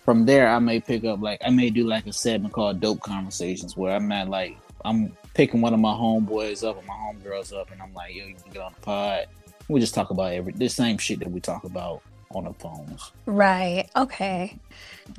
from 0.05 0.25
there 0.25 0.47
I 0.47 0.59
may 0.59 0.79
pick 0.79 1.03
up 1.03 1.19
like 1.19 1.41
I 1.43 1.49
may 1.49 1.69
do 1.69 1.85
like 1.85 2.05
a 2.05 2.13
segment 2.13 2.53
called 2.53 2.79
Dope 2.79 3.01
Conversations 3.01 3.75
where 3.75 3.93
I'm 3.95 4.07
not 4.07 4.29
like 4.29 4.55
I'm 4.85 5.11
picking 5.33 5.61
one 5.61 5.73
of 5.73 5.79
my 5.79 5.93
homeboys 5.93 6.65
up 6.65 6.77
or 6.77 6.83
my 6.83 6.93
homegirls 6.93 7.51
up 7.51 7.71
and 7.71 7.81
I'm 7.81 7.93
like, 7.93 8.15
yo, 8.15 8.25
you 8.25 8.35
can 8.35 8.53
get 8.53 8.61
on 8.61 8.73
the 8.73 8.81
pod. 8.81 9.25
We 9.67 9.79
just 9.79 9.95
talk 9.95 10.11
about 10.11 10.31
every 10.31 10.53
the 10.53 10.69
same 10.69 10.97
shit 10.99 11.19
that 11.19 11.31
we 11.31 11.41
talk 11.41 11.63
about 11.63 12.01
on 12.33 12.45
the 12.45 12.53
phones. 12.53 13.11
Right. 13.25 13.89
Okay. 13.95 14.57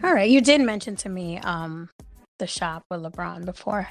All 0.04 0.14
right. 0.14 0.30
You 0.30 0.40
did 0.40 0.60
mention 0.60 0.96
to 0.96 1.08
me 1.08 1.38
um 1.38 1.90
the 2.38 2.46
shop 2.46 2.84
with 2.90 3.02
LeBron 3.02 3.44
before. 3.44 3.88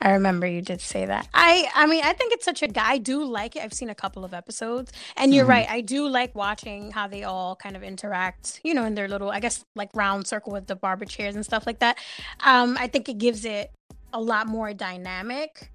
I 0.00 0.12
remember 0.12 0.46
you 0.46 0.62
did 0.62 0.80
say 0.80 1.06
that. 1.06 1.28
I 1.34 1.68
I 1.74 1.86
mean, 1.86 2.04
I 2.04 2.12
think 2.12 2.32
it's 2.32 2.44
such 2.44 2.62
a 2.62 2.68
guy. 2.68 2.90
I 2.92 2.98
do 2.98 3.24
like 3.24 3.56
it. 3.56 3.62
I've 3.62 3.72
seen 3.72 3.90
a 3.90 3.94
couple 3.94 4.24
of 4.24 4.32
episodes. 4.34 4.92
And 5.16 5.34
you're 5.34 5.44
Mhm. 5.46 5.48
right. 5.50 5.70
I 5.70 5.80
do 5.80 6.08
like 6.08 6.34
watching 6.34 6.92
how 6.92 7.08
they 7.08 7.24
all 7.24 7.56
kind 7.56 7.76
of 7.76 7.82
interact, 7.82 8.60
you 8.64 8.74
know, 8.74 8.84
in 8.84 8.94
their 8.94 9.08
little, 9.08 9.30
I 9.30 9.40
guess 9.40 9.64
like 9.74 9.90
round 9.94 10.26
circle 10.26 10.52
with 10.52 10.66
the 10.68 10.76
barber 10.76 11.04
chairs 11.04 11.34
and 11.34 11.44
stuff 11.44 11.66
like 11.66 11.80
that. 11.80 11.98
Um, 12.40 12.76
I 12.78 12.86
think 12.88 13.08
it 13.08 13.18
gives 13.18 13.44
it 13.44 13.72
a 14.12 14.20
lot 14.20 14.46
more 14.46 14.72
dynamic. 14.72 15.70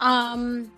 Um 0.00 0.72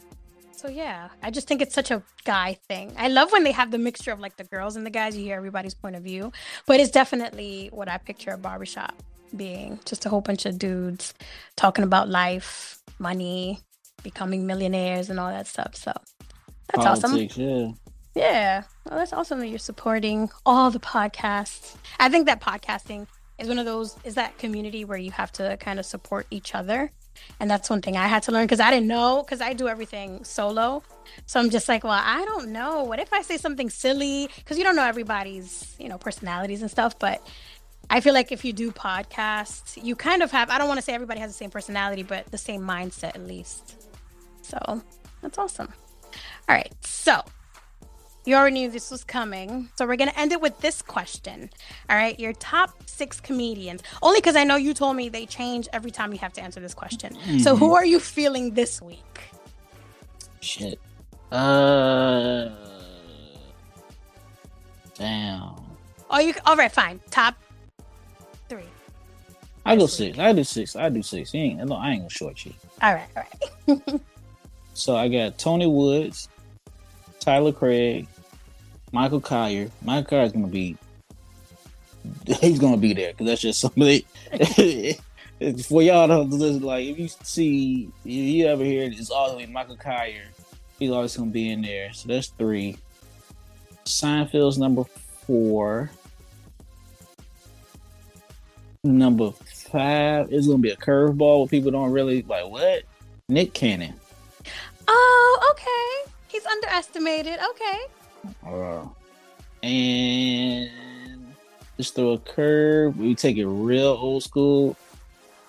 So 0.53 0.69
yeah, 0.69 1.09
I 1.23 1.31
just 1.31 1.49
think 1.49 1.63
it's 1.63 1.75
such 1.75 1.91
a 1.91 2.03
guy 2.25 2.59
thing. 2.69 2.93
I 2.99 3.09
love 3.09 3.33
when 3.33 3.45
they 3.45 3.53
have 3.53 3.71
the 3.71 3.79
mixture 3.79 4.13
of 4.13 4.21
like 4.21 4.37
the 4.37 4.45
girls 4.45 4.77
and 4.77 4.85
the 4.85 4.91
guys. 4.91 5.17
You 5.17 5.25
hear 5.25 5.37
everybody's 5.37 5.75
point 5.75 5.97
of 5.97 6.03
view, 6.03 6.33
but 6.67 6.81
it's 6.81 6.91
definitely 6.91 7.69
what 7.73 7.89
I 7.89 7.97
picture 7.99 8.33
a 8.33 8.39
barbershop 8.39 8.95
being. 9.37 9.81
Just 9.85 10.07
a 10.07 10.09
whole 10.09 10.21
bunch 10.21 10.47
of 10.47 10.59
dudes 10.59 11.15
talking 11.57 11.85
about 11.85 12.09
life, 12.09 12.81
money, 12.99 13.61
becoming 14.03 14.47
millionaires, 14.47 15.11
and 15.11 15.21
all 15.21 15.31
that 15.31 15.47
stuff. 15.47 15.75
So 15.75 15.93
that's 16.73 16.85
Politics, 16.85 17.35
awesome. 17.35 17.43
Yeah. 17.43 17.73
Yeah, 18.13 18.65
well, 18.85 18.99
that's 18.99 19.13
awesome 19.13 19.39
that 19.39 19.47
you're 19.47 19.59
supporting 19.59 20.31
all 20.45 20.71
the 20.73 20.81
podcasts. 20.81 21.77
I 22.01 22.09
think 22.09 22.27
that 22.27 22.41
podcasting 22.41 23.07
is 23.39 23.47
one 23.47 23.59
of 23.61 23.67
those 23.67 23.97
is 24.03 24.17
that 24.17 24.37
community 24.37 24.85
where 24.85 24.99
you 24.99 25.13
have 25.13 25.31
to 25.33 25.57
kind 25.59 25.79
of 25.79 25.87
support 25.87 26.27
each 26.31 26.55
other 26.55 26.91
and 27.39 27.51
that's 27.51 27.71
one 27.71 27.81
thing 27.81 27.97
I 27.97 28.07
had 28.07 28.23
to 28.25 28.33
learn 28.33 28.45
because 28.45 28.61
I 28.61 28.71
didn't 28.71 28.87
know 28.87 29.23
because 29.23 29.41
I 29.41 29.53
do 29.53 29.69
everything 29.69 30.25
solo. 30.25 30.83
So 31.27 31.41
I'm 31.41 31.51
just 31.51 31.69
like, 31.69 31.85
well, 31.85 32.01
I 32.03 32.25
don't 32.25 32.51
know. 32.51 32.85
What 32.85 33.01
if 33.01 33.13
I 33.13 33.23
say 33.23 33.37
something 33.37 33.71
silly? 33.71 34.29
Because 34.37 34.59
you 34.59 34.65
don't 34.65 34.77
know 34.77 34.85
everybody's, 34.85 35.75
you 35.79 35.89
know, 35.89 35.99
personalities 35.99 36.63
and 36.63 36.71
stuff. 36.71 36.99
But 36.99 37.27
I 37.93 38.01
feel 38.01 38.15
like 38.15 38.31
if 38.31 38.45
you 38.45 38.53
do 38.53 38.71
podcasts, 38.71 39.83
you 39.83 39.97
kind 39.97 40.23
of 40.23 40.31
have, 40.31 40.49
I 40.49 40.59
don't 40.59 40.69
want 40.69 40.79
to 40.79 40.83
say 40.83 40.95
everybody 40.95 41.19
has 41.19 41.31
the 41.31 41.37
same 41.37 41.51
personality, 41.51 42.05
but 42.05 42.31
the 42.31 42.39
same 42.39 42.63
mindset 42.63 43.17
at 43.17 43.27
least. 43.27 43.89
So 44.43 44.81
that's 45.21 45.37
awesome. 45.37 45.73
All 46.49 46.55
right. 46.55 46.73
So 46.85 47.21
you 48.25 48.37
already 48.37 48.55
knew 48.55 48.71
this 48.71 48.93
was 48.93 49.03
coming. 49.03 49.71
So 49.77 49.89
we're 49.89 49.97
going 49.97 50.11
to 50.11 50.19
end 50.19 50.31
it 50.31 50.41
with 50.41 50.59
this 50.61 50.83
question. 50.83 51.51
All 51.89 51.97
right. 51.97 52.19
Your 52.19 52.33
top 52.35 52.89
six 52.89 53.21
comedians. 53.21 53.83
Only 54.03 54.21
because 54.21 54.37
I 54.37 54.45
know 54.45 54.55
you 54.55 54.73
told 54.73 54.95
me 54.95 55.09
they 55.09 55.27
change 55.27 55.69
every 55.73 55.91
time 55.91 56.13
you 56.13 56.19
have 56.21 56.33
to 56.35 56.43
answer 56.43 56.61
this 56.61 56.75
question. 56.75 57.17
Mm-hmm. 57.17 57.39
So 57.39 57.57
who 57.57 57.75
are 57.75 57.85
you 57.85 57.99
feeling 57.99 58.55
this 58.55 58.81
week? 58.81 59.21
Shit. 60.41 60.79
Uh. 61.33 62.51
Damn. 64.95 65.57
Oh, 66.09 66.19
you. 66.21 66.35
All 66.47 66.57
right. 66.57 66.71
Fine. 66.71 67.01
Top 67.11 67.35
three. 68.51 68.69
I 69.65 69.77
go 69.77 69.87
six. 69.87 70.19
I 70.19 70.33
do 70.33 70.45
six. 70.45 70.77
I 70.77 70.89
do 70.91 71.03
six. 71.03 71.33
You 71.33 71.41
ain't, 71.41 71.65
no, 71.67 71.77
I 71.77 71.93
ain't 71.93 72.01
gonna 72.01 72.11
short 72.11 72.45
you. 72.45 72.53
All 72.83 72.95
right. 72.95 73.09
All 73.17 73.25
right. 73.69 74.01
so 74.75 74.97
I 74.97 75.09
got 75.09 75.39
Tony 75.39 75.67
Woods, 75.67 76.29
Tyler 77.21 77.53
Craig, 77.53 78.07
Michael 78.93 79.21
Colyar. 79.21 79.71
Michael 79.83 80.21
is 80.21 80.33
gonna 80.33 80.49
be 80.49 80.77
he's 82.41 82.59
gonna 82.59 82.77
be 82.77 82.93
there 82.93 83.13
because 83.13 83.27
that's 83.27 83.41
just 83.41 83.61
somebody. 83.61 84.05
for 85.65 85.83
y'all 85.83 86.09
to 86.09 86.19
listen, 86.21 86.63
like 86.63 86.87
if 86.87 86.99
you 86.99 87.09
see, 87.23 87.91
if 88.05 88.11
you 88.11 88.47
ever 88.47 88.65
hear 88.65 88.85
it, 88.85 88.99
it's 88.99 89.11
always 89.11 89.49
Michael 89.49 89.77
Colyar. 89.77 90.25
He's 90.79 90.91
always 90.91 91.17
gonna 91.17 91.31
be 91.31 91.51
in 91.51 91.63
there. 91.63 91.93
So 91.93 92.09
that's 92.09 92.29
three. 92.29 92.77
Seinfeld's 93.85 94.59
number 94.59 94.85
four. 95.27 95.91
Number 98.83 99.31
five 99.31 100.33
is 100.33 100.47
gonna 100.47 100.59
be 100.59 100.71
a 100.71 100.77
curveball 100.77 101.41
where 101.41 101.49
people 101.49 101.71
don't 101.71 101.91
really 101.91 102.23
like. 102.23 102.49
What? 102.49 102.85
Nick 103.29 103.53
Cannon. 103.53 103.93
Oh, 104.89 105.49
okay. 105.51 106.11
He's 106.29 106.47
underestimated. 106.47 107.39
Okay. 107.51 107.79
Uh, 108.47 108.87
and 109.63 110.71
just 111.77 111.95
throw 111.95 112.13
a 112.13 112.19
curve. 112.19 112.97
We 112.97 113.15
take 113.15 113.37
it 113.37 113.47
real 113.47 113.99
old 114.01 114.23
school. 114.23 114.75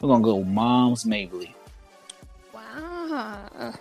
We're 0.01 0.09
gonna 0.09 0.25
go 0.25 0.43
Moms 0.43 1.05
Mabley. 1.05 1.55
Wow. 2.53 3.73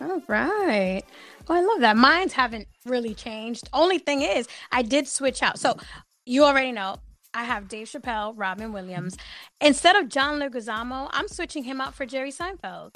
All 0.00 0.22
right. 0.28 1.02
Well, 1.48 1.58
I 1.58 1.60
love 1.60 1.80
that. 1.80 1.96
Mines 1.96 2.32
haven't 2.32 2.68
really 2.84 3.14
changed. 3.14 3.68
Only 3.72 3.98
thing 3.98 4.22
is, 4.22 4.46
I 4.70 4.82
did 4.82 5.08
switch 5.08 5.42
out. 5.42 5.58
So 5.58 5.76
you 6.24 6.44
already 6.44 6.70
know 6.70 7.00
I 7.36 7.44
have 7.44 7.68
Dave 7.68 7.86
Chappelle, 7.86 8.32
Robin 8.34 8.72
Williams. 8.72 9.18
Instead 9.60 9.94
of 9.94 10.08
John 10.08 10.40
Leguizamo, 10.40 11.10
I'm 11.12 11.28
switching 11.28 11.64
him 11.64 11.82
out 11.82 11.94
for 11.94 12.06
Jerry 12.06 12.32
Seinfeld. 12.32 12.94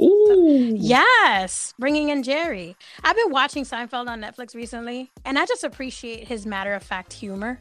Ooh. 0.00 0.74
Yes, 0.76 1.74
bringing 1.76 2.08
in 2.10 2.22
Jerry. 2.22 2.76
I've 3.02 3.16
been 3.16 3.32
watching 3.32 3.64
Seinfeld 3.64 4.08
on 4.08 4.20
Netflix 4.20 4.54
recently, 4.54 5.10
and 5.24 5.36
I 5.36 5.44
just 5.44 5.64
appreciate 5.64 6.28
his 6.28 6.46
matter 6.46 6.72
of 6.72 6.84
fact 6.84 7.12
humor. 7.12 7.58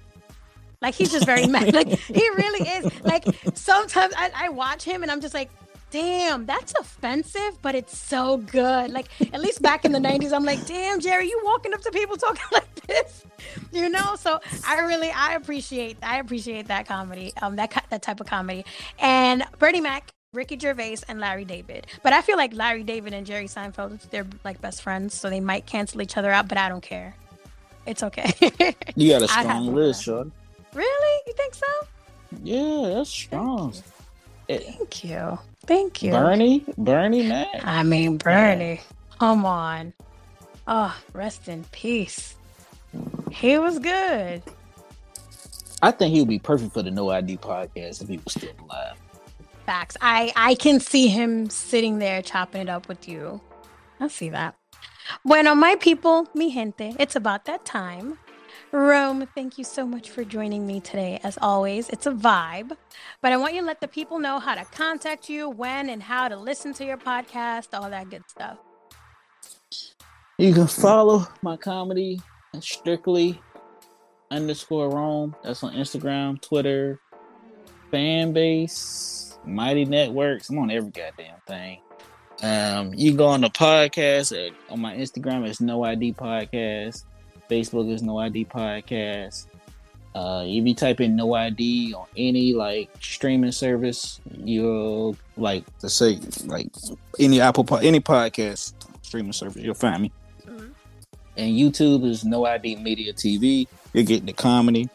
Like 0.83 0.93
he's 0.93 1.11
just 1.11 1.25
very 1.25 1.47
mad. 1.47 1.73
Like 1.73 1.87
he 1.87 2.29
really 2.29 2.69
is. 2.69 3.03
Like 3.03 3.25
sometimes 3.55 4.13
I, 4.15 4.29
I 4.35 4.49
watch 4.49 4.83
him 4.83 5.01
and 5.01 5.11
I'm 5.11 5.19
just 5.19 5.33
like, 5.33 5.49
damn, 5.91 6.45
that's 6.45 6.73
offensive, 6.79 7.61
but 7.61 7.75
it's 7.75 7.97
so 7.97 8.37
good. 8.37 8.91
Like 8.91 9.07
at 9.33 9.41
least 9.41 9.61
back 9.61 9.85
in 9.85 9.91
the 9.91 9.99
'90s, 9.99 10.33
I'm 10.33 10.45
like, 10.45 10.65
damn, 10.65 10.99
Jerry, 10.99 11.27
you 11.27 11.41
walking 11.43 11.73
up 11.73 11.81
to 11.81 11.91
people 11.91 12.17
talking 12.17 12.41
like 12.51 12.73
this, 12.87 13.25
you 13.71 13.89
know? 13.89 14.15
So 14.15 14.39
I 14.67 14.79
really, 14.81 15.09
I 15.11 15.35
appreciate, 15.35 15.97
I 16.03 16.19
appreciate 16.19 16.67
that 16.67 16.87
comedy, 16.87 17.33
um, 17.41 17.55
that 17.57 17.85
that 17.89 18.01
type 18.01 18.19
of 18.19 18.27
comedy. 18.27 18.65
And 18.99 19.43
Bernie 19.59 19.81
Mac 19.81 20.11
Ricky 20.33 20.59
Gervais 20.59 20.97
and 21.07 21.19
Larry 21.19 21.45
David. 21.45 21.87
But 22.03 22.13
I 22.13 22.21
feel 22.21 22.37
like 22.37 22.53
Larry 22.53 22.83
David 22.83 23.13
and 23.13 23.25
Jerry 23.25 23.47
Seinfeld, 23.47 24.09
they're 24.09 24.27
like 24.43 24.61
best 24.61 24.81
friends, 24.81 25.13
so 25.13 25.29
they 25.29 25.39
might 25.39 25.65
cancel 25.65 26.01
each 26.01 26.17
other 26.17 26.31
out, 26.31 26.47
but 26.47 26.57
I 26.57 26.69
don't 26.69 26.83
care. 26.83 27.15
It's 27.85 28.03
okay. 28.03 28.33
you 28.95 29.09
got 29.09 29.21
a 29.21 29.27
strong 29.29 29.73
list, 29.73 30.03
Sean. 30.03 30.31
Really? 30.73 31.21
You 31.25 31.33
think 31.33 31.55
so? 31.55 31.65
Yeah, 32.43 32.95
that's 32.95 33.09
strong. 33.09 33.73
Thank 34.47 34.63
you. 34.65 34.73
Thank 34.73 35.03
you. 35.05 35.39
Bernie? 35.67 36.65
Bernie 36.77 37.27
Mac. 37.27 37.47
I 37.63 37.83
mean, 37.83 38.17
Bernie. 38.17 38.75
Yeah. 38.75 38.81
Come 39.19 39.45
on. 39.45 39.93
Oh, 40.67 40.95
rest 41.13 41.47
in 41.47 41.63
peace. 41.65 42.35
He 43.31 43.57
was 43.57 43.79
good. 43.79 44.41
I 45.81 45.91
think 45.91 46.13
he 46.13 46.21
would 46.21 46.29
be 46.29 46.39
perfect 46.39 46.73
for 46.73 46.81
the 46.81 46.91
No 46.91 47.09
ID 47.11 47.37
podcast 47.37 48.01
if 48.01 48.07
he 48.07 48.17
was 48.17 48.33
still 48.33 48.51
alive. 48.63 48.97
Facts. 49.65 49.97
I 50.01 50.31
I 50.35 50.55
can 50.55 50.79
see 50.79 51.07
him 51.07 51.49
sitting 51.49 51.99
there 51.99 52.21
chopping 52.21 52.61
it 52.61 52.69
up 52.69 52.87
with 52.87 53.07
you. 53.07 53.41
I 53.99 54.07
see 54.07 54.29
that. 54.29 54.55
Bueno, 55.23 55.55
my 55.55 55.75
people, 55.75 56.27
mi 56.33 56.51
gente, 56.51 56.95
it's 56.99 57.15
about 57.15 57.45
that 57.45 57.65
time. 57.65 58.17
Rome, 58.71 59.27
thank 59.33 59.57
you 59.57 59.63
so 59.63 59.85
much 59.85 60.09
for 60.09 60.23
joining 60.23 60.67
me 60.67 60.81
today. 60.81 61.19
As 61.23 61.37
always, 61.41 61.89
it's 61.89 62.05
a 62.05 62.11
vibe. 62.11 62.75
But 63.21 63.31
I 63.31 63.37
want 63.37 63.53
you 63.53 63.61
to 63.61 63.67
let 63.67 63.79
the 63.79 63.87
people 63.87 64.19
know 64.19 64.39
how 64.39 64.55
to 64.55 64.65
contact 64.65 65.29
you, 65.29 65.49
when 65.49 65.89
and 65.89 66.03
how 66.03 66.27
to 66.27 66.35
listen 66.35 66.73
to 66.73 66.85
your 66.85 66.97
podcast, 66.97 67.69
all 67.73 67.89
that 67.89 68.09
good 68.09 68.23
stuff. 68.29 68.57
You 70.37 70.53
can 70.53 70.67
follow 70.67 71.25
my 71.41 71.55
comedy 71.57 72.21
strictly 72.59 73.41
underscore 74.31 74.89
Rome. 74.89 75.35
That's 75.43 75.63
on 75.63 75.73
Instagram, 75.73 76.41
Twitter, 76.41 76.99
fan 77.89 78.33
base 78.33 79.27
Mighty 79.45 79.85
Networks. 79.85 80.49
I'm 80.49 80.59
on 80.59 80.71
every 80.71 80.91
goddamn 80.91 81.39
thing. 81.47 81.79
Um, 82.43 82.93
you 82.93 83.13
go 83.13 83.27
on 83.27 83.41
the 83.41 83.49
podcast 83.49 84.51
on 84.69 84.81
my 84.81 84.95
Instagram. 84.95 85.47
It's 85.47 85.61
No 85.61 85.83
ID 85.83 86.13
Podcast. 86.13 87.05
Facebook 87.49 87.91
is 87.91 88.01
No 88.01 88.19
ID 88.19 88.45
Podcast. 88.45 89.47
Uh, 90.15 90.43
if 90.45 90.65
you 90.65 90.73
type 90.73 90.99
in 90.99 91.15
No 91.15 91.33
ID 91.35 91.93
on 91.93 92.07
any 92.17 92.53
like 92.53 92.89
streaming 92.99 93.51
service, 93.51 94.19
you'll 94.35 95.15
like 95.35 95.63
to 95.79 95.89
say 95.89 96.19
like 96.45 96.69
any 97.19 97.39
Apple 97.39 97.65
any 97.77 97.99
podcast 97.99 98.73
streaming 99.03 99.33
service, 99.33 99.61
you'll 99.61 99.75
find 99.75 100.01
me. 100.01 100.11
Mm-hmm. 100.45 100.67
And 101.37 101.55
YouTube 101.55 102.05
is 102.05 102.25
No 102.25 102.45
ID 102.45 102.77
Media 102.77 103.13
TV. 103.13 103.67
You're 103.93 104.03
getting 104.03 104.25
the 104.25 104.33
comedy. 104.33 104.89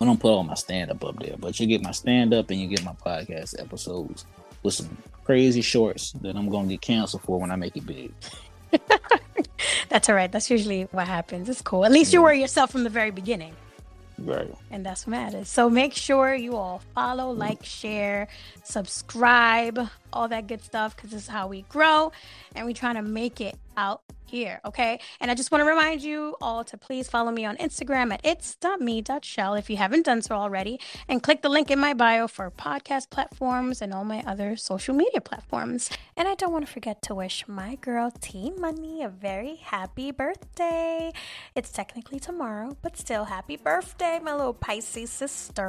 I 0.00 0.04
don't 0.04 0.20
put 0.20 0.30
all 0.30 0.44
my 0.44 0.54
stand 0.54 0.90
up 0.90 1.04
up 1.04 1.18
there, 1.18 1.36
but 1.38 1.58
you 1.58 1.66
get 1.66 1.82
my 1.82 1.90
stand 1.90 2.32
up 2.32 2.50
and 2.50 2.60
you 2.60 2.68
get 2.68 2.84
my 2.84 2.92
podcast 2.92 3.60
episodes 3.60 4.26
with 4.62 4.74
some 4.74 4.96
crazy 5.24 5.60
shorts 5.60 6.12
that 6.20 6.36
I'm 6.36 6.48
going 6.48 6.68
to 6.68 6.74
get 6.74 6.80
canceled 6.80 7.22
for 7.22 7.40
when 7.40 7.50
I 7.50 7.56
make 7.56 7.76
it 7.76 7.86
big. 7.86 8.12
that's 9.88 10.08
all 10.08 10.14
right. 10.14 10.30
That's 10.30 10.50
usually 10.50 10.84
what 10.90 11.06
happens. 11.06 11.48
It's 11.48 11.62
cool. 11.62 11.84
At 11.84 11.92
least 11.92 12.12
you 12.12 12.22
were 12.22 12.32
yourself 12.32 12.70
from 12.70 12.84
the 12.84 12.90
very 12.90 13.10
beginning. 13.10 13.54
Right. 14.18 14.52
And 14.70 14.84
that's 14.84 15.06
what 15.06 15.12
matters. 15.12 15.48
So 15.48 15.70
make 15.70 15.94
sure 15.94 16.34
you 16.34 16.56
all 16.56 16.82
follow, 16.94 17.34
mm. 17.34 17.38
like, 17.38 17.64
share, 17.64 18.28
subscribe, 18.64 19.88
all 20.12 20.28
that 20.28 20.46
good 20.48 20.62
stuff, 20.62 20.96
because 20.96 21.10
this 21.10 21.22
is 21.22 21.28
how 21.28 21.46
we 21.46 21.62
grow 21.62 22.10
and 22.54 22.66
we 22.66 22.74
trying 22.74 22.96
to 22.96 23.02
make 23.02 23.40
it 23.40 23.56
out 23.76 24.02
here. 24.28 24.60
Okay. 24.64 25.00
And 25.20 25.30
I 25.30 25.34
just 25.34 25.50
want 25.50 25.62
to 25.62 25.66
remind 25.68 26.02
you 26.02 26.36
all 26.40 26.64
to 26.64 26.76
please 26.76 27.08
follow 27.08 27.30
me 27.30 27.44
on 27.44 27.56
Instagram 27.56 28.12
at 28.12 28.20
it's.me.shell 28.24 29.54
if 29.54 29.70
you 29.70 29.76
haven't 29.76 30.04
done 30.06 30.22
so 30.22 30.34
already. 30.34 30.80
And 31.08 31.22
click 31.22 31.42
the 31.42 31.48
link 31.48 31.70
in 31.70 31.78
my 31.78 31.94
bio 31.94 32.28
for 32.28 32.50
podcast 32.50 33.10
platforms 33.10 33.80
and 33.82 33.92
all 33.92 34.04
my 34.04 34.22
other 34.26 34.56
social 34.56 34.94
media 34.94 35.20
platforms. 35.20 35.90
And 36.16 36.28
I 36.28 36.34
don't 36.34 36.52
want 36.52 36.66
to 36.66 36.72
forget 36.72 37.02
to 37.02 37.14
wish 37.14 37.46
my 37.48 37.76
girl 37.76 38.12
T 38.20 38.50
Money 38.58 39.02
a 39.02 39.08
very 39.08 39.56
happy 39.56 40.10
birthday. 40.10 41.12
It's 41.54 41.70
technically 41.70 42.20
tomorrow, 42.20 42.76
but 42.82 42.96
still 42.96 43.24
happy 43.24 43.56
birthday, 43.56 44.18
my 44.22 44.34
little 44.34 44.54
Pisces 44.54 45.10
sister. 45.10 45.68